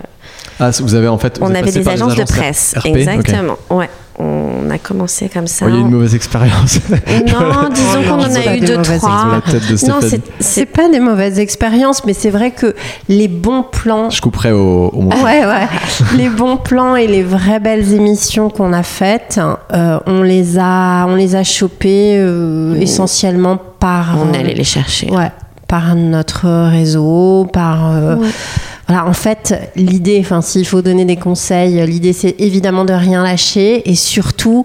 [0.60, 1.40] Ah, vous avez en fait.
[1.40, 2.76] vous on avait des agences de presse.
[2.78, 2.88] RP.
[2.88, 3.58] Exactement.
[3.70, 3.90] Ouais.
[4.18, 5.66] On a commencé comme ça.
[5.66, 6.80] Oh, il y a eu une mauvaise expérience.
[6.90, 8.98] Non, disons qu'on en a eu deux, trois.
[9.00, 10.00] Sur la tête de Non,
[10.40, 12.76] c'est- pas des mauvaises expériences, mais c'est vrai que
[13.10, 15.22] les bons plans Je couperai au, au moment.
[15.24, 15.68] Ouais, ouais.
[16.16, 19.40] les bons plans et les vraies belles émissions qu'on a faites,
[19.74, 24.16] euh, on les a, on les a chopés euh, essentiellement par.
[24.18, 25.10] on euh, allait les chercher.
[25.12, 25.32] Ouais,
[25.68, 27.92] par notre réseau, par.
[27.92, 28.28] euh, Ouais.
[28.88, 33.24] Voilà, en fait, l'idée, enfin, s'il faut donner des conseils, l'idée, c'est évidemment de rien
[33.24, 34.64] lâcher et surtout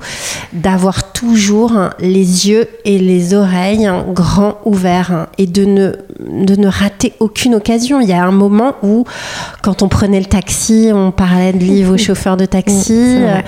[0.52, 7.14] d'avoir toujours les yeux et les oreilles grands ouverts et de ne, de ne rater
[7.18, 8.00] aucune occasion.
[8.02, 9.04] Il y a un moment où,
[9.62, 13.14] quand on prenait le taxi, on parlait de livres aux chauffeurs de taxi.
[13.20, 13.38] vrai.
[13.38, 13.40] euh,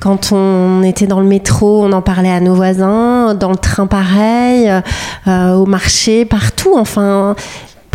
[0.00, 3.86] Quand on était dans le métro, on en parlait à nos voisins, dans le train
[3.86, 4.70] pareil,
[5.28, 6.74] euh, au marché, partout.
[6.76, 7.36] Enfin,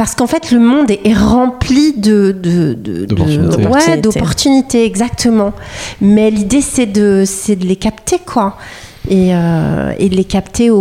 [0.02, 3.68] parce qu'en fait, le monde est, est rempli de, de, de- de- D'opportunités.
[3.68, 5.54] ouais, d'opportunités, exactement.
[6.02, 8.58] Mais l'idée, c'est de, c'est de les capter, quoi.
[9.08, 10.80] Et, euh, et de les capter au,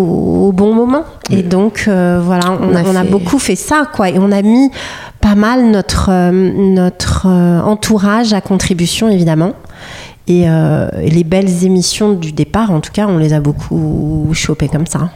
[0.48, 1.04] au bon moment.
[1.30, 4.08] Et donc, euh, voilà, on, On a, a on a fait- beaucoup fait ça, quoi.
[4.08, 4.70] Et on a mis
[5.20, 9.52] pas mal notre, euh, notre euh, entourage à contribution, évidemment.
[10.28, 14.30] Et, euh, et les belles émissions du départ, en tout cas, on les a beaucoup
[14.32, 15.10] chopées comme ça.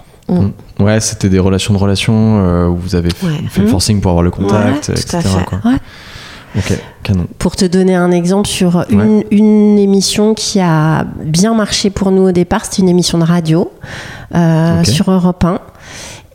[0.85, 3.31] Ouais, c'était des relations de relations euh, où vous avez Ouais.
[3.49, 3.71] fait le Mhm.
[3.73, 5.17] forcing pour avoir le contact, Ouais, etc.
[5.19, 5.45] à fait.
[5.45, 5.59] quoi.
[5.65, 5.79] Ouais.
[6.57, 7.27] Ok, canon.
[7.39, 12.29] Pour te donner un exemple sur une, une émission qui a bien marché pour nous
[12.29, 13.73] au départ, c'était une émission de radio
[14.37, 15.59] euh, sur Europe 1.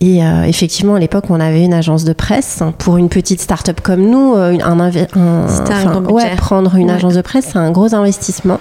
[0.01, 2.63] Et euh, effectivement, à l'époque, on avait une agence de presse.
[2.79, 4.91] Pour une petite start-up comme nous, un,
[6.09, 6.93] ouais, prendre une Ouais.
[6.93, 8.59] agence de presse, c'est un gros investissement.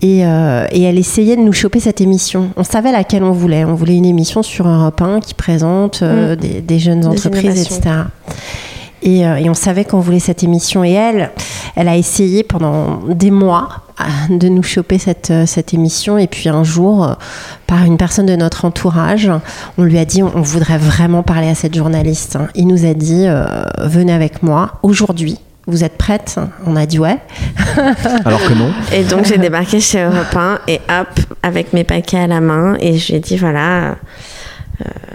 [0.00, 2.50] Et, euh, et elle essayait de nous choper cette émission.
[2.56, 3.64] On savait laquelle on voulait.
[3.64, 7.80] On voulait une émission sur Europe 1 qui présente euh, des, des jeunes entreprises, etc.
[9.02, 10.84] Et, euh, et on savait qu'on voulait cette émission.
[10.84, 11.30] Et elle,
[11.74, 13.68] elle a essayé pendant des mois
[14.30, 16.16] de nous choper cette, cette émission.
[16.16, 17.16] Et puis un jour,
[17.66, 19.28] par une personne de notre entourage,
[19.78, 22.36] on lui a dit on, on voudrait vraiment parler à cette journaliste.
[22.36, 22.46] hein.
[22.54, 23.26] Il nous a dit
[23.80, 25.38] venez avec moi aujourd'hui.
[25.68, 27.18] Vous êtes prête On a dit ouais.
[28.24, 28.72] Alors que non.
[28.90, 31.08] Et donc j'ai débarqué chez Europe 1 et hop,
[31.42, 33.94] avec mes paquets à la main, et je lui ai dit voilà, euh,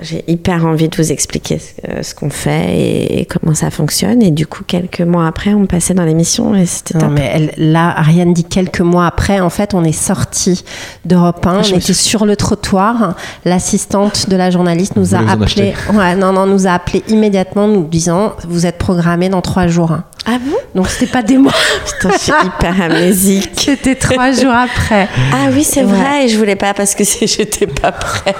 [0.01, 3.69] j'ai hyper envie de vous expliquer ce, euh, ce qu'on fait et, et comment ça
[3.71, 4.21] fonctionne.
[4.21, 7.11] Et du coup, quelques mois après, on passait dans l'émission et c'était Non, top.
[7.13, 10.65] mais elle, là, Ariane dit quelques mois après, en fait, on est sorti
[11.05, 13.15] d'Europe 1, je on était sur le trottoir.
[13.45, 15.73] L'assistante de la journaliste nous Vous a appelé.
[15.93, 19.97] Ouais, non, non, nous a appelé immédiatement, nous disant vous êtes programmé dans trois jours.
[20.25, 20.55] Ah bon?
[20.73, 21.51] Donc c'était pas des mois,
[21.85, 23.49] Putain, je suis hyper amnésique.
[23.57, 25.07] c'était trois jours après.
[25.33, 25.91] Ah oui, c'est Ouais.
[25.91, 28.37] vrai, et je voulais pas parce que j'étais pas prête.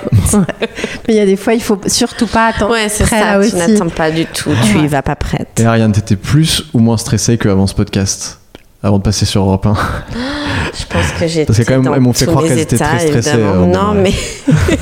[1.10, 2.72] Mais il y a des fois, il faut surtout pas attendre.
[2.74, 5.60] Ouais, c'est ça, tu n'attends pas du tout, tu y vas pas prête.
[5.60, 8.40] Et Ariane, t'étais plus ou moins stressée qu'avant ce podcast
[8.82, 9.74] Avant de passer sur Europe 1
[10.80, 12.78] Je pense que j'étais Parce que quand même, elles m'ont fait croire les qu'elles étaient
[12.78, 14.12] très stressées, euh, non, mais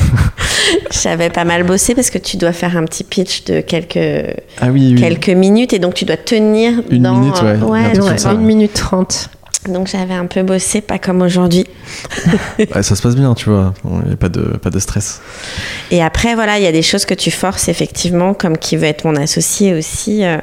[1.04, 4.68] j'avais pas mal bossé parce que tu dois faire un petit pitch de quelques, Ah
[4.72, 5.02] oui, oui.
[5.02, 7.16] quelques minutes et donc tu dois tenir Une dans...
[7.16, 7.58] minute, ouais.
[7.58, 8.34] ouais, Un.
[8.34, 9.30] Une minute trente.
[9.68, 11.66] Donc j'avais un peu bossé, pas comme aujourd'hui.
[12.58, 13.74] Ouais, ça se passe bien, tu vois.
[13.84, 15.22] Il n'y a pas de, pas de stress.
[15.90, 18.86] Et après, voilà, il y a des choses que tu forces effectivement, comme qui veut
[18.86, 20.24] être mon associé aussi.
[20.24, 20.42] euh, euh,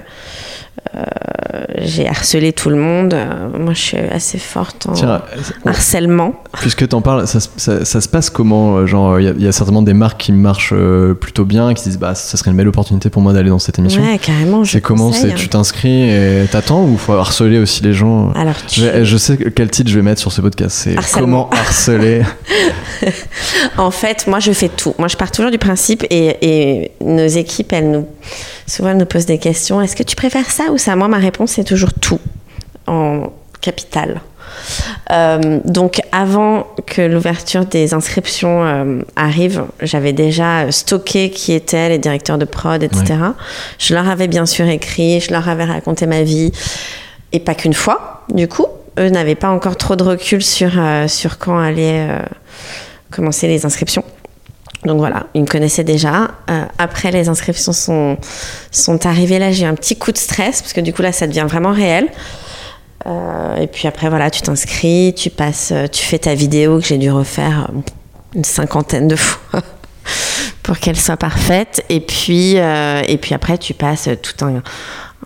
[1.81, 3.15] j'ai harcelé tout le monde.
[3.15, 5.23] Euh, moi, je suis assez forte en Tiens,
[5.65, 6.35] harcèlement.
[6.61, 9.33] puisque t'en parles, ça, se- ça- ça se passe comment euh, Genre, il y, a-
[9.37, 12.15] il y a certainement des marques qui marchent euh, plutôt bien, qui se disent, bah,
[12.15, 14.03] ça serait une belle opportunité pour moi d'aller dans cette émission.
[14.03, 14.65] Ouais, carrément.
[14.65, 15.35] C'est comment C'est hein.
[15.37, 18.33] tu t'inscris et t'attends ou faut harceler aussi les gens?
[18.33, 20.77] Alors, tu- je, sais quel titre je vais mettre sur ce podcast.
[20.77, 22.23] C'est comment harceler.
[23.77, 24.95] En fait, moi, je fais tout.
[24.99, 28.07] Moi, je pars toujours du principe et, et nos équipes, elles nous,
[28.69, 29.81] souvent, elles nous posent des questions.
[29.81, 30.95] Est-ce que tu préfères ça ou ça?
[30.95, 32.21] Moi, ma réponse, c'est toujours tout
[32.87, 34.21] en capital.
[35.11, 41.99] Euh, donc, avant que l'ouverture des inscriptions euh, arrive, j'avais déjà stocké qui étaient les
[41.99, 43.15] directeurs de prod, etc.
[43.79, 46.53] Je leur avais bien sûr écrit, je leur avais raconté ma vie,
[47.33, 48.67] et pas qu'une fois, du coup.
[48.99, 52.09] Eux n'avaient pas encore trop de recul sur, euh, sur quand allait
[53.11, 54.03] commencer les inscriptions.
[54.85, 56.31] Donc voilà, ils me connaissaient déjà.
[56.51, 58.17] Euh, après, les inscriptions sont,
[58.71, 59.39] sont arrivées.
[59.39, 61.47] Là, j'ai eu un petit coup de stress, parce que du coup, là, ça devient
[61.49, 62.09] vraiment réel.
[63.07, 66.87] Euh, et puis après, voilà, tu t'inscris, tu passes, euh, tu fais ta vidéo que
[66.87, 67.71] j'ai dû refaire
[68.35, 69.63] une cinquantaine de fois
[70.63, 71.85] pour qu'elle soit parfaite.
[71.89, 74.63] Et puis, euh, et puis après, tu passes tout un,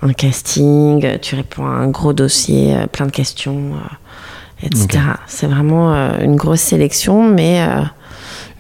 [0.03, 3.73] un casting, tu réponds à un gros dossier, plein de questions,
[4.63, 5.01] etc.
[5.27, 7.67] C'est vraiment une grosse sélection, mais.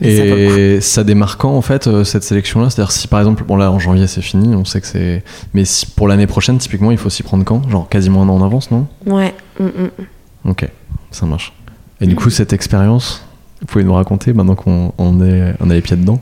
[0.02, 2.70] Et ça démarre quand en fait euh, cette sélection-là?
[2.70, 5.22] C'est-à-dire si par exemple, bon là en janvier c'est fini, on sait que c'est.
[5.54, 7.68] Mais si pour l'année prochaine, typiquement, il faut s'y prendre quand?
[7.70, 8.86] Genre quasiment un an en avance, non?
[9.06, 9.34] Ouais.
[9.58, 10.50] mm, mm.
[10.50, 10.68] Ok,
[11.10, 11.52] ça marche.
[12.00, 13.24] Et du coup, cette expérience,
[13.60, 16.20] vous pouvez nous raconter maintenant qu'on on est, on a les pieds dedans?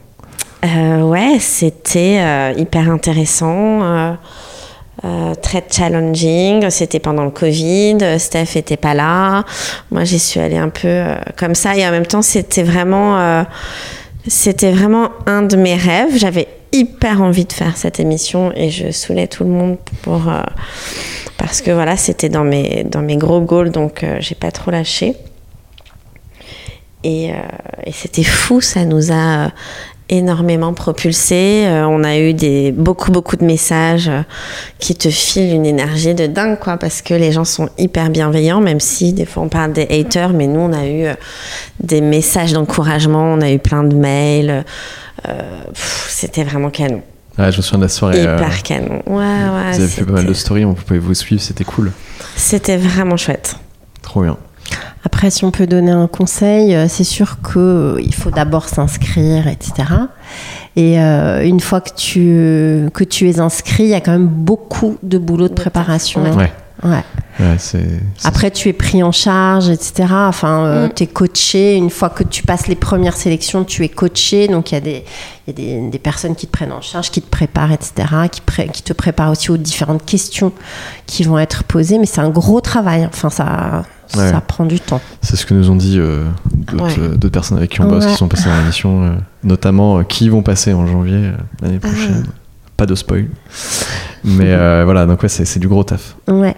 [0.62, 4.12] Euh, ouais, c'était euh, hyper intéressant, euh,
[5.02, 6.68] euh, très challenging.
[6.68, 9.44] C'était pendant le Covid, Steph était pas là.
[9.90, 13.18] Moi, j'y suis allée un peu euh, comme ça et en même temps, c'était vraiment,
[13.18, 13.42] euh,
[14.26, 16.16] c'était vraiment un de mes rêves.
[16.16, 20.30] J'avais hyper envie de faire cette émission et je saoulais tout le monde pour
[21.38, 25.16] parce que voilà, c'était dans mes dans mes gros goals, donc j'ai pas trop lâché.
[27.02, 27.32] Et,
[27.92, 29.50] c'était fou, ça nous a
[30.10, 31.64] énormément propulsé.
[31.66, 34.22] Euh, on a eu des, beaucoup, beaucoup de messages euh,
[34.78, 38.60] qui te filent une énergie de dingue, quoi, parce que les gens sont hyper bienveillants,
[38.60, 41.14] même si des fois on parle des haters, mais nous on a eu euh,
[41.82, 44.64] des messages d'encouragement, on a eu plein de mails.
[45.74, 47.02] C'était vraiment canon.
[47.38, 48.22] Ouais, je me souviens de la soirée.
[48.22, 49.02] Hyper canon.
[49.06, 49.72] Ouais, ouais.
[49.72, 51.92] vous avez fait pas mal de stories, on pouvait vous suivre, c'était cool.
[52.36, 53.56] C'était vraiment chouette.
[54.02, 54.38] Trop bien.
[55.04, 59.72] Après, si on peut donner un conseil, euh, c'est sûr qu'il faut d'abord s'inscrire, etc.
[60.76, 64.26] Et euh, une fois que tu, que tu es inscrit, il y a quand même
[64.28, 66.22] beaucoup de boulot de préparation.
[66.22, 66.52] Ouais,
[66.82, 67.02] Ouais.
[68.24, 70.04] Après, tu es pris en charge, etc.
[70.10, 70.92] Enfin, euh, Mm.
[70.94, 71.76] tu es coaché.
[71.76, 74.48] Une fois que tu passes les premières sélections, tu es coaché.
[74.48, 75.04] Donc, il y a, des,
[75.46, 77.92] il y a des, des personnes qui te prennent en charge, qui te préparent, etc.
[78.30, 80.52] Qui, pré- qui te préparent aussi aux différentes questions
[81.06, 81.98] qui vont être posées.
[81.98, 83.06] Mais c'est un gros travail.
[83.06, 83.84] Enfin, ça,
[84.16, 84.30] Ouais.
[84.30, 85.00] ça prend du temps.
[85.22, 86.24] C'est ce que nous ont dit euh,
[86.72, 86.92] d'autres Ouais.
[86.98, 89.10] euh, d'autres personnes avec qui on bosse, qui sont passées dans l'émission, euh,
[89.44, 91.30] notamment euh, qui vont passer en janvier
[91.62, 91.86] l'année Ah.
[91.88, 92.24] prochaine.
[92.76, 93.26] Pas de spoil.
[94.24, 94.54] Mais
[94.84, 96.16] voilà, donc ouais, c'est du gros taf.
[96.28, 96.56] Ouais.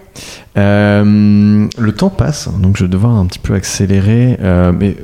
[0.55, 4.37] Le temps passe, donc je vais devoir un petit peu accélérer,
[4.77, 4.95] mais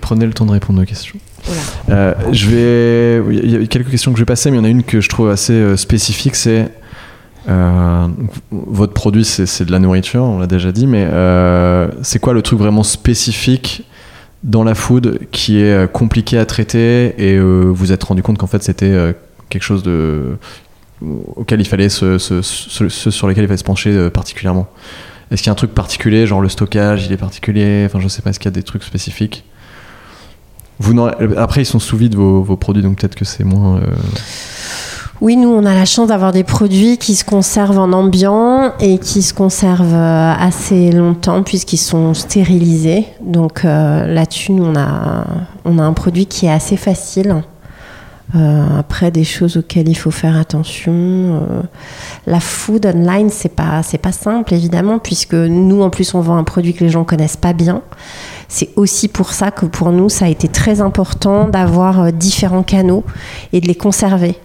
[0.00, 1.18] prenez le temps de répondre aux questions.
[1.88, 4.66] Je vais, il y a quelques questions que je vais passer, mais il y en
[4.66, 6.70] a une que je trouve assez spécifique, c'est
[7.48, 8.08] euh,
[8.50, 12.42] votre produit, c'est de la nourriture, on l'a déjà dit, mais euh, c'est quoi le
[12.42, 13.84] truc vraiment spécifique
[14.44, 18.38] dans la food qui est euh, compliqué à traiter et euh, vous êtes rendu compte
[18.38, 19.14] qu'en fait c'était
[19.48, 19.84] quelque chose
[21.36, 24.68] auquel il fallait se, sur lequel il fallait se pencher particulièrement?
[25.30, 28.08] Est-ce qu'il y a un truc particulier, genre le stockage, il est particulier, enfin je
[28.08, 29.44] sais pas, est-ce qu'il y a des trucs spécifiques?
[31.36, 33.80] Après, ils sont sous vide vos produits, donc peut-être que c'est moins.
[35.22, 38.98] Oui, nous, on a la chance d'avoir des produits qui se conservent en ambiant et
[38.98, 43.06] qui se conservent euh, assez longtemps puisqu'ils sont stérilisés.
[43.20, 45.24] Donc euh, là-dessus, nous, on a,
[45.64, 47.36] on a un produit qui est assez facile.
[48.34, 51.46] Euh, après, des choses auxquelles il faut faire attention.
[52.26, 56.42] la food online, c'est pas, pas simple, évidemment, puisque nous, en plus, on vend un
[56.42, 57.82] produit que les gens connaissent pas bien.
[58.52, 62.62] C'est aussi pour ça que pour nous, ça a été très important d'avoir euh, différents
[62.62, 63.02] canaux
[63.54, 64.36] et de les conserver.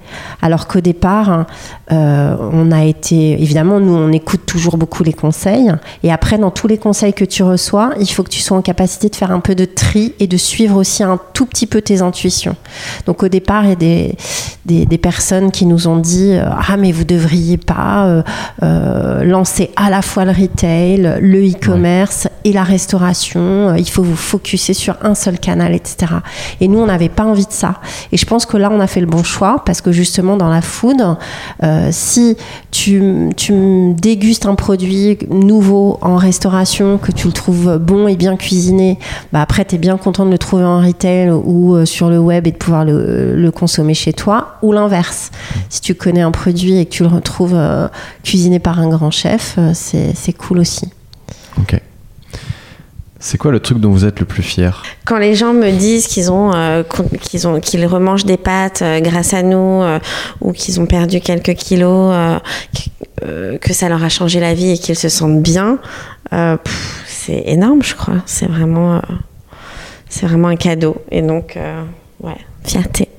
[0.42, 1.46] Alors qu'au départ,
[1.92, 5.74] euh, on a été, évidemment, nous, on écoute toujours beaucoup les conseils.
[6.04, 8.62] Et après, dans tous les conseils que tu reçois, il faut que tu sois en
[8.62, 11.82] capacité de faire un peu de tri et de suivre aussi un tout petit peu
[11.82, 12.56] tes intuitions.
[13.08, 14.16] Donc au départ, il y a des,
[14.86, 18.24] des, personnes qui nous ont dit euh, Ah, mais vous devriez pas
[18.62, 23.76] lancer à la fois le retail, le e-commerce et la restauration.
[24.04, 26.14] Vous focuser sur un seul canal, etc.
[26.62, 27.76] Et nous, on n'avait pas envie de ça.
[28.12, 30.50] Et je pense que là, on a fait le bon choix parce que justement, dans
[30.50, 31.02] la food,
[31.64, 32.38] euh, si
[32.72, 33.34] tu,
[33.94, 39.00] dégustes un produit nouveau en restauration, que tu le trouves bon et bien cuisiné,
[39.34, 42.20] bah après, tu es bien content de le trouver en retail ou euh, sur le
[42.20, 44.58] web et de pouvoir le, consommer chez toi.
[44.62, 45.32] Ou l'inverse.
[45.70, 47.88] Si tu connais un produit et que tu le retrouves euh,
[48.24, 50.90] cuisiné par un grand chef, c'est cool aussi.
[51.60, 51.80] Ok.
[53.20, 56.06] C'est quoi le truc dont vous êtes le plus fier Quand les gens me disent
[56.08, 56.84] qu'ils ont, euh,
[57.22, 60.00] qu'ils ont, qu'ils remangent des pâtes euh, grâce à nous, euh,
[60.40, 62.14] ou qu'ils ont perdu quelques kilos,
[62.76, 62.90] qu-
[63.60, 65.80] que ça leur a changé la vie et qu'ils se sentent bien,
[67.08, 68.18] c'est énorme, je crois.
[68.28, 69.02] C'est vraiment,
[70.08, 71.02] c'est vraiment un cadeau.
[71.10, 71.58] Et donc,
[72.22, 73.10] ouais, fierté.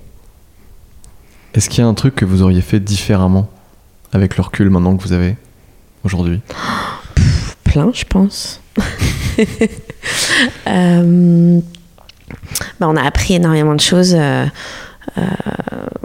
[1.55, 3.49] Est-ce qu'il y a un truc que vous auriez fait différemment
[4.12, 5.36] avec le recul maintenant que vous avez
[6.05, 6.40] aujourd'hui?
[7.64, 8.61] Plein, je pense.
[10.68, 11.60] Euh,
[12.80, 14.14] bah, on a appris énormément de choses.
[14.16, 14.46] euh,
[15.16, 15.22] euh,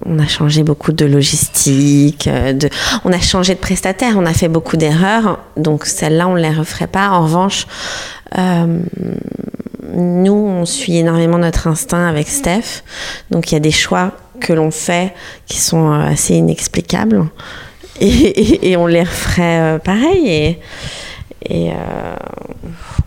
[0.05, 2.29] on a changé beaucoup de logistique,
[3.05, 6.49] on a changé de prestataire, on a fait beaucoup d'erreurs, donc celles-là, on ne les
[6.51, 7.09] referait pas.
[7.09, 7.67] En revanche,
[9.93, 12.83] nous, on suit énormément notre instinct avec Steph,
[13.31, 15.13] donc il y a des choix que l'on fait
[15.47, 17.25] qui sont assez inexplicables,
[18.01, 20.27] et, et- on les referait pareil.
[20.27, 20.59] Et,
[21.45, 21.75] et, euh,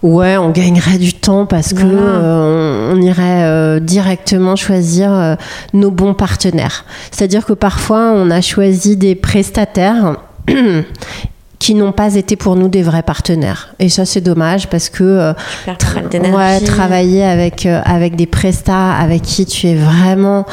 [0.03, 2.01] Ouais, on gagnerait du temps parce que Voilà.
[2.01, 5.35] euh, on, on irait euh, directement choisir euh,
[5.73, 6.85] nos bons partenaires.
[7.11, 10.17] C'est-à-dire que parfois, on a choisi des prestataires
[11.59, 13.75] qui n'ont pas été pour nous des vrais partenaires.
[13.79, 15.33] Et ça, c'est dommage parce que
[15.67, 20.45] ouais, travailler avec, euh, avec des prestats avec qui tu es vraiment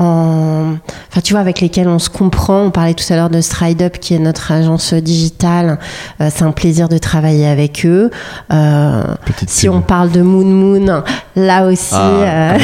[0.00, 0.76] en...
[1.10, 2.62] Enfin, tu vois, avec lesquels on se comprend.
[2.62, 5.78] On parlait tout à l'heure de Stride Up, qui est notre agence digitale.
[6.20, 8.10] Euh, c'est un plaisir de travailler avec eux.
[8.52, 9.02] Euh,
[9.46, 9.74] si pub.
[9.74, 11.02] on parle de Moon Moon,
[11.36, 12.58] là aussi, Ah, euh,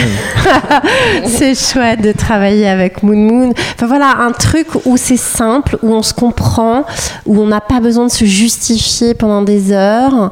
[1.26, 3.52] c'est chouette de travailler avec Moon Moon.
[3.74, 6.84] Enfin voilà, un truc où c'est simple, où on se comprend,
[7.26, 10.30] où on n'a pas besoin de se justifier pendant des heures,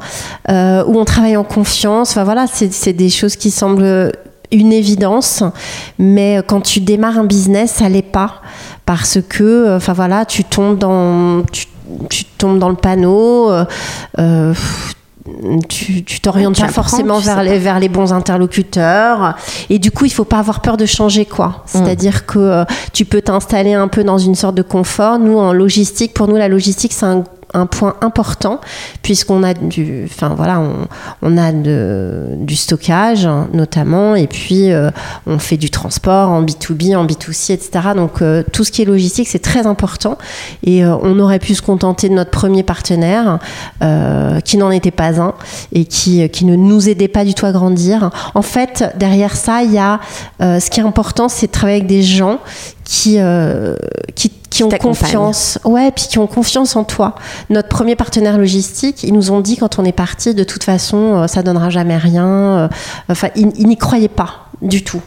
[0.49, 2.11] euh, où on travaille en confiance.
[2.11, 4.11] Enfin voilà, c'est des choses qui semblent
[4.55, 5.43] une évidence,
[5.99, 8.41] mais quand tu démarres un business, ça l'est pas
[8.85, 11.65] parce que, enfin voilà, tu tombes dans, tu,
[12.09, 13.51] tu tombes dans le panneau.
[13.51, 13.65] euh,
[14.19, 14.53] euh,
[15.67, 19.35] tu t'orientes pas forcément vers les, vers les bons interlocuteurs.
[19.69, 21.63] Et du coup il faut pas avoir peur de changer quoi.
[21.65, 25.17] C'est à dire que euh, tu peux t'installer un peu dans une sorte de confort.
[25.17, 27.23] Nous en logistique pour nous la logistique c'est un,
[27.55, 28.59] un point important
[29.01, 30.61] puisqu'on a du enfin voilà
[31.21, 34.91] on, a du stockage hein, notamment et puis euh,
[35.25, 38.85] on fait du transport en B2B en B2C etc donc euh, tout ce qui est
[38.85, 40.17] logistique c'est très important
[40.63, 43.39] et euh, on aurait pu se contenter de notre premier partenaire
[44.43, 45.33] qui n'en était pas un
[45.71, 48.09] et qui, ne nous aidait pas du tout à grandir.
[48.33, 49.99] En fait, derrière ça, il y a
[50.39, 52.39] ce qui est important, c'est de travailler avec des gens
[52.83, 53.19] qui,
[54.15, 55.59] qui, qui ont confiance.
[55.63, 57.15] Ouais, puis qui ont confiance en toi.
[57.49, 60.97] Notre premier partenaire logistique, ils nous ont dit quand on est parti, de toute façon,
[61.23, 62.25] euh, ça donnera jamais rien.
[62.27, 62.67] Euh,
[63.09, 65.01] Enfin, ils, ils n'y croyaient pas du tout.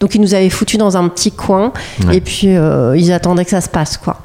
[0.00, 1.72] Donc ils nous avaient foutus dans un petit coin
[2.06, 2.16] Ouais.
[2.16, 4.18] et puis euh, ils attendaient que ça se passe quoi.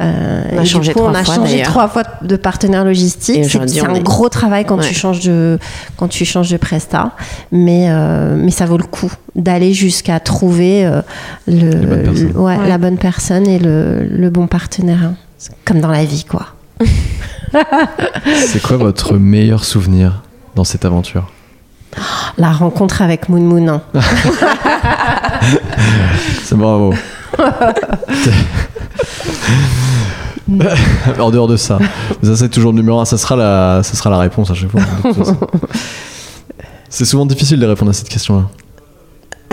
[0.00, 3.44] Euh, On a changé coup, on trois a fois, changé trois fois de partenaire logistique.
[3.44, 4.88] C'est on un est- gros travail quand Ouais.
[4.88, 5.58] tu changes de
[5.96, 7.10] quand tu changes de presta,
[7.52, 11.02] mais euh, mais ça vaut le coup d'aller jusqu'à trouver euh,
[11.46, 12.28] le, Les bonnes personnes.
[12.32, 12.68] le- ouais, Ouais.
[12.68, 15.00] la bonne personne et le, le bon partenaire.
[15.04, 15.14] hein.
[15.38, 16.46] C'est Comme dans la vie quoi.
[18.46, 20.22] C'est quoi votre meilleur souvenir
[20.54, 21.30] dans cette aventure?
[22.38, 23.68] La rencontre avec Moon Moon.
[23.68, 23.82] hein.
[26.44, 26.94] C'est bravo.
[31.18, 31.78] En dehors de ça,
[32.22, 33.04] ça c'est toujours le numéro un.
[33.04, 34.80] Ça sera la, ça sera la réponse à chaque fois.
[36.88, 38.48] C'est souvent difficile de répondre à cette question-là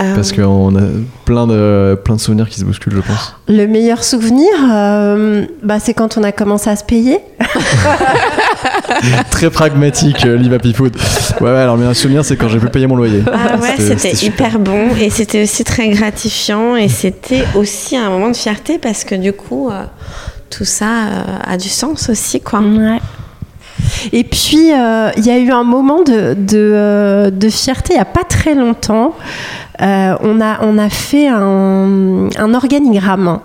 [0.00, 0.82] euh, parce qu'on a
[1.24, 3.36] plein de, plein de souvenirs qui se bousculent, je pense.
[3.48, 7.18] Le meilleur souvenir, euh, bah, c'est quand on a commencé à se payer.
[9.30, 10.96] Très pragmatique, euh, Liva Pifood.
[11.40, 13.22] Ouais, ouais, alors meilleur souvenir, c'est quand j'ai pu payer mon loyer.
[13.32, 18.30] Ah ouais, c'était hyper bon et c'était aussi très gratifiant et c'était aussi un moment
[18.30, 19.84] de fierté parce que du coup, euh,
[20.50, 22.60] tout ça euh, a du sens aussi, quoi.
[22.60, 22.98] Ouais.
[24.12, 27.96] Et puis, euh, il y a eu un moment de, de, euh, de fierté il
[27.96, 29.14] n'y a pas très longtemps.
[29.80, 33.38] Euh, on, a, on a fait un, un organigramme.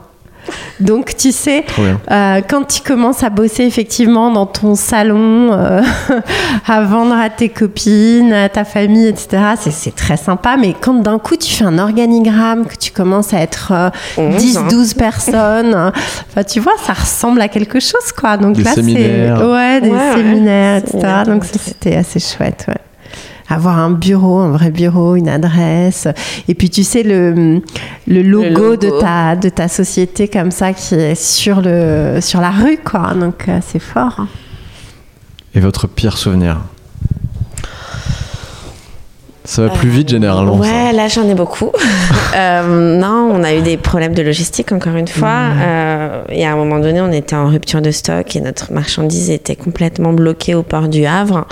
[0.79, 1.65] Donc, tu sais,
[2.11, 5.81] euh, quand tu commences à bosser effectivement dans ton salon, euh,
[6.67, 9.27] à vendre à tes copines, à ta famille, etc.,
[9.59, 10.55] c'est- c'est très sympa.
[10.59, 14.35] Mais quand d'un coup tu fais un organigramme, que tu commences à être euh, 11,
[14.37, 14.67] 10, hein.
[14.69, 15.75] 12 personnes,
[16.29, 18.37] enfin, tu vois, ça ressemble à quelque chose, quoi.
[18.37, 18.81] Donc Des là, c'est.
[18.81, 20.13] Ouais, des Ouais, ouais.
[20.15, 20.99] séminaires, etc.
[21.25, 22.75] Donc c'était assez chouette, ouais.
[23.53, 26.07] Avoir un bureau, un vrai bureau, une adresse.
[26.47, 27.61] Et puis, tu sais, le,
[28.07, 28.75] le logo, logo.
[28.75, 33.13] De, ta, de ta société comme ça qui est sur, le, sur la rue, quoi.
[33.13, 34.25] Donc, euh, c'est fort.
[35.55, 36.61] Et votre pire souvenir?
[39.45, 40.63] Ça va plus vite généralement.
[40.63, 40.69] ça.
[40.69, 41.71] Ouais, là j'en ai beaucoup.
[42.35, 45.51] Euh, non, on a eu des problèmes de logistique encore une fois.
[45.61, 49.29] Euh, et à un moment donné, on était en rupture de stock et notre marchandise
[49.29, 51.45] était complètement bloquée au port du Havre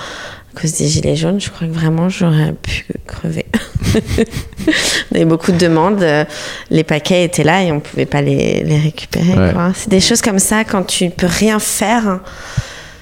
[0.56, 1.40] à cause des gilets jaunes.
[1.40, 3.46] Je crois que vraiment j'aurais pu crever.
[5.12, 6.02] on avait beaucoup de demandes.
[6.04, 6.26] euh,
[6.70, 9.34] Les paquets étaient là et on pouvait pas les, les récupérer.
[9.38, 9.54] Ouais.
[9.76, 12.20] C'est des choses comme ça quand tu peux rien faire.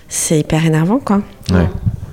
[0.07, 1.21] C'est hyper énervant, quoi.
[1.51, 1.67] Ouais.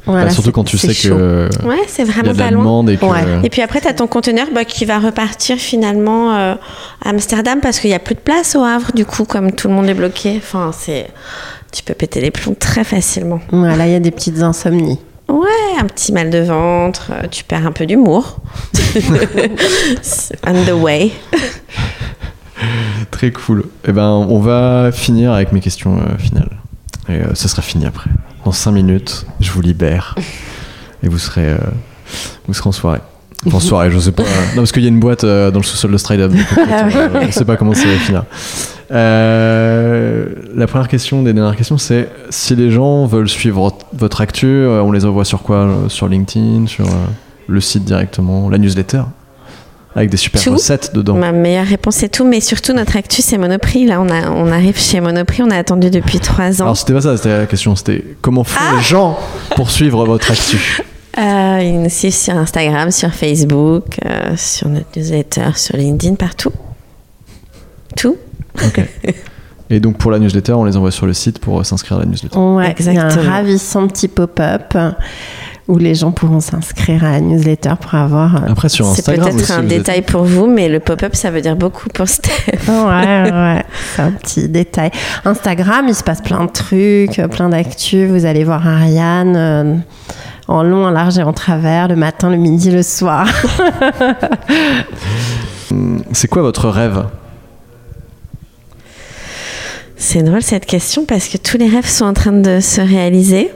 [0.05, 1.17] Voilà, Bah, surtout quand tu sais chaud.
[1.17, 2.63] que Ouais, c'est il y vraiment a de pas la loin.
[2.63, 3.25] demande et que Ouais.
[3.43, 6.55] Et puis après, tu as ton conteneur bah, qui va repartir finalement euh,
[7.05, 9.67] à Amsterdam parce qu'il n'y a plus de place au Havre, du coup, comme tout
[9.69, 10.35] le monde est bloqué.
[10.37, 11.09] Enfin, c'est.
[11.73, 13.41] Tu peux péter les plombs très facilement.
[13.51, 14.99] Voilà, il y a des petites insomnies.
[15.29, 18.39] Ouais, un petit mal de ventre, euh, tu perds un peu d'humour.
[20.47, 21.13] On the way.
[23.11, 23.65] Très cool.
[23.87, 26.51] Eh ben, on va finir avec mes questions euh, finales.
[27.09, 28.11] Et euh, ce sera fini après.
[28.45, 30.15] Dans 5 minutes, je vous libère.
[31.03, 31.59] Et vous serez, euh,
[32.47, 33.01] vous serez en soirée.
[33.47, 34.23] Enfin, en soirée, je sais pas.
[34.23, 36.33] Non, parce qu'il y a une boîte dans le sous-sol de Stride Up.
[37.15, 38.25] on sait pas comment ça va finir.
[38.91, 44.47] Euh, la première question des dernières questions, c'est si les gens veulent suivre votre actu,
[44.47, 46.87] euh, on les envoie sur quoi euh, Sur LinkedIn, sur
[47.47, 49.03] le site directement, la newsletter
[49.97, 50.53] avec des super Tout.
[50.53, 51.15] recettes dedans.
[51.15, 53.87] Ma meilleure réponse c'est tout, mais surtout notre actu c'est Monoprix.
[53.87, 56.67] Là, on, a, on arrive chez Monoprix, on a attendu depuis trois ans.
[56.67, 59.19] Alors c'était pas ça, c'était la question, c'était comment font Ah les gens
[59.57, 60.83] pour suivre votre actu?
[61.19, 66.53] Euh, ils nous suivent sur Instagram, sur Facebook, euh, sur notre newsletter, sur LinkedIn, partout.
[67.97, 68.19] Tout.
[68.65, 68.81] Ok.
[69.69, 72.01] Et donc pour la newsletter, on les envoie sur le site pour euh, s'inscrire à
[72.03, 72.39] la newsletter.
[72.39, 73.33] Ouais, il y a un Exactement.
[73.33, 74.93] ravissant petit pop-up euh,
[75.67, 78.37] où les gens pourront s'inscrire à la newsletter pour avoir.
[78.37, 81.17] euh, Après sur C'est Instagram peut-être aussi, un êtes- détail pour vous, mais le pop-up
[81.17, 82.31] ça veut dire beaucoup pour Steph.
[82.69, 83.65] Ouais, ouais,
[83.97, 84.93] c'est un petit détail.
[85.25, 88.07] Instagram, il se passe plein de trucs, plein d'actu.
[88.07, 89.75] Vous allez voir Ariane euh,
[90.47, 93.27] en long, en large et en travers, le matin, le midi, le soir.
[96.13, 97.05] C'est quoi votre rêve?
[99.97, 103.51] C'est drôle cette question parce que tous les rêves sont en train de se réaliser.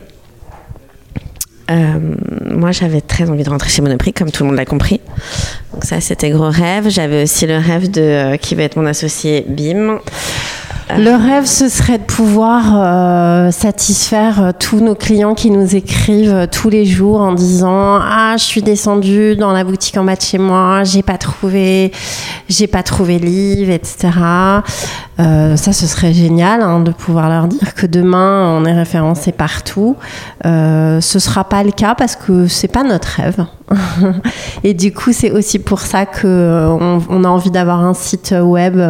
[1.71, 1.99] Euh,
[2.47, 5.01] moi, j'avais très envie de rentrer chez Monoprix, comme tout le monde l'a compris.
[5.73, 6.89] Donc ça, c'était gros rêve.
[6.89, 10.01] J'avais aussi le rêve de euh, qui va être mon associé BIM.
[10.99, 16.35] Le rêve, ce serait de pouvoir euh, satisfaire euh, tous nos clients qui nous écrivent
[16.35, 20.17] euh, tous les jours en disant ah je suis descendu dans la boutique en bas
[20.17, 21.93] de chez moi, j'ai pas trouvé,
[22.49, 24.11] j'ai pas trouvé livre, etc.
[25.57, 29.97] Ça, ce serait génial hein, de pouvoir leur dire que demain on est référencé partout.
[30.47, 33.45] Euh, ce sera pas le cas parce que c'est pas notre rêve.
[34.65, 38.81] Et du coup, c'est aussi pour ça euh, on, a envie d'avoir un site web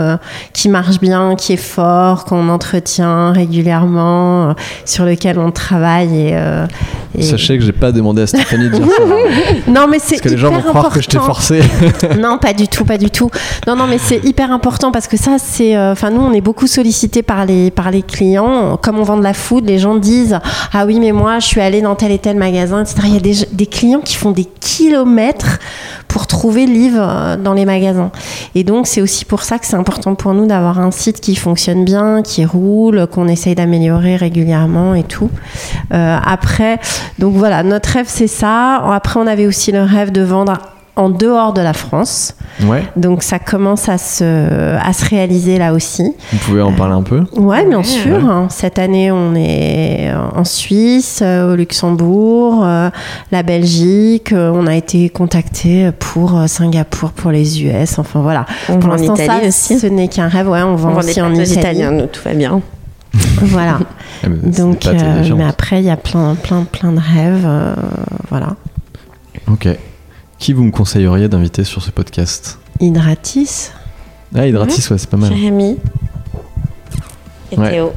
[0.53, 1.90] qui marche bien, qui est fort,
[2.27, 4.53] qu'on entretient régulièrement, euh,
[4.85, 6.15] sur lequel on travaille.
[6.15, 6.67] Et, euh,
[7.19, 9.03] et- Sachez que j'ai pas demandé à Stéphanie de dire ça.
[9.71, 11.35] Non, mais c'est Parce que les gens vont croire que je t'ai important.
[11.35, 11.61] forcé.
[12.21, 13.31] Non, pas du tout, pas du tout.
[13.67, 15.77] Non, non, mais c'est hyper important parce que ça, c'est.
[15.77, 18.77] euh, Enfin, nous, on est beaucoup sollicité par les, par les clients.
[18.83, 20.39] Comme on vend de la food, les gens disent
[20.73, 22.97] Ah oui, mais moi, je suis allé dans tel et tel magasin, etc.
[23.07, 25.59] Il y a des, des clients qui font des kilomètres
[26.11, 28.11] pour trouver livres euh, dans les magasins.
[28.55, 31.37] Et donc, c'est aussi pour ça que c'est important pour nous d'avoir un site qui
[31.37, 35.31] fonctionne bien, qui roule, qu'on essaye d'améliorer régulièrement et tout.
[35.95, 36.81] Euh, après,
[37.21, 38.77] donc voilà, notre rêve, c'est ça.
[38.93, 40.59] Après, on avait aussi le rêve de vendre
[40.97, 42.35] en dehors de la France.
[42.65, 46.15] Ouais, Donc ça commence à se, à se réaliser là aussi.
[46.33, 47.25] vous pouvez en parler un peu?
[47.37, 48.47] Ouais, bien Ouais, sûr.
[48.51, 52.91] Cette année, on est en Suisse, euh, au Luxembourg, euh,
[53.33, 54.33] la Belgique.
[54.33, 57.99] euh, On a été contacté pour Singapour, pour les US.
[57.99, 58.45] Enfin voilà.
[58.69, 59.79] On Pour vend en l'instant, ça, Italie aussi.
[59.79, 60.49] ce n'est qu'un rêve.
[60.49, 61.53] Ouais, on vend On vend des aussi en Italie.
[61.53, 62.61] Italiens, nous, tout va bien.
[63.43, 63.79] Voilà.
[64.23, 67.45] C'est des Donc, euh, mais après, il y a plein, plein, plein de rêves.
[67.47, 67.75] euh,
[68.29, 68.49] voilà.
[69.51, 69.67] Ok.
[70.41, 72.59] Qui vous me conseilleriez d'inviter sur ce podcast?
[72.81, 73.71] Hydratis.
[74.35, 75.29] Ah, Hydratis, ouais, c'est pas mal.
[75.33, 75.77] Jérémy
[77.53, 77.71] et Ouais.
[77.73, 77.93] Théo.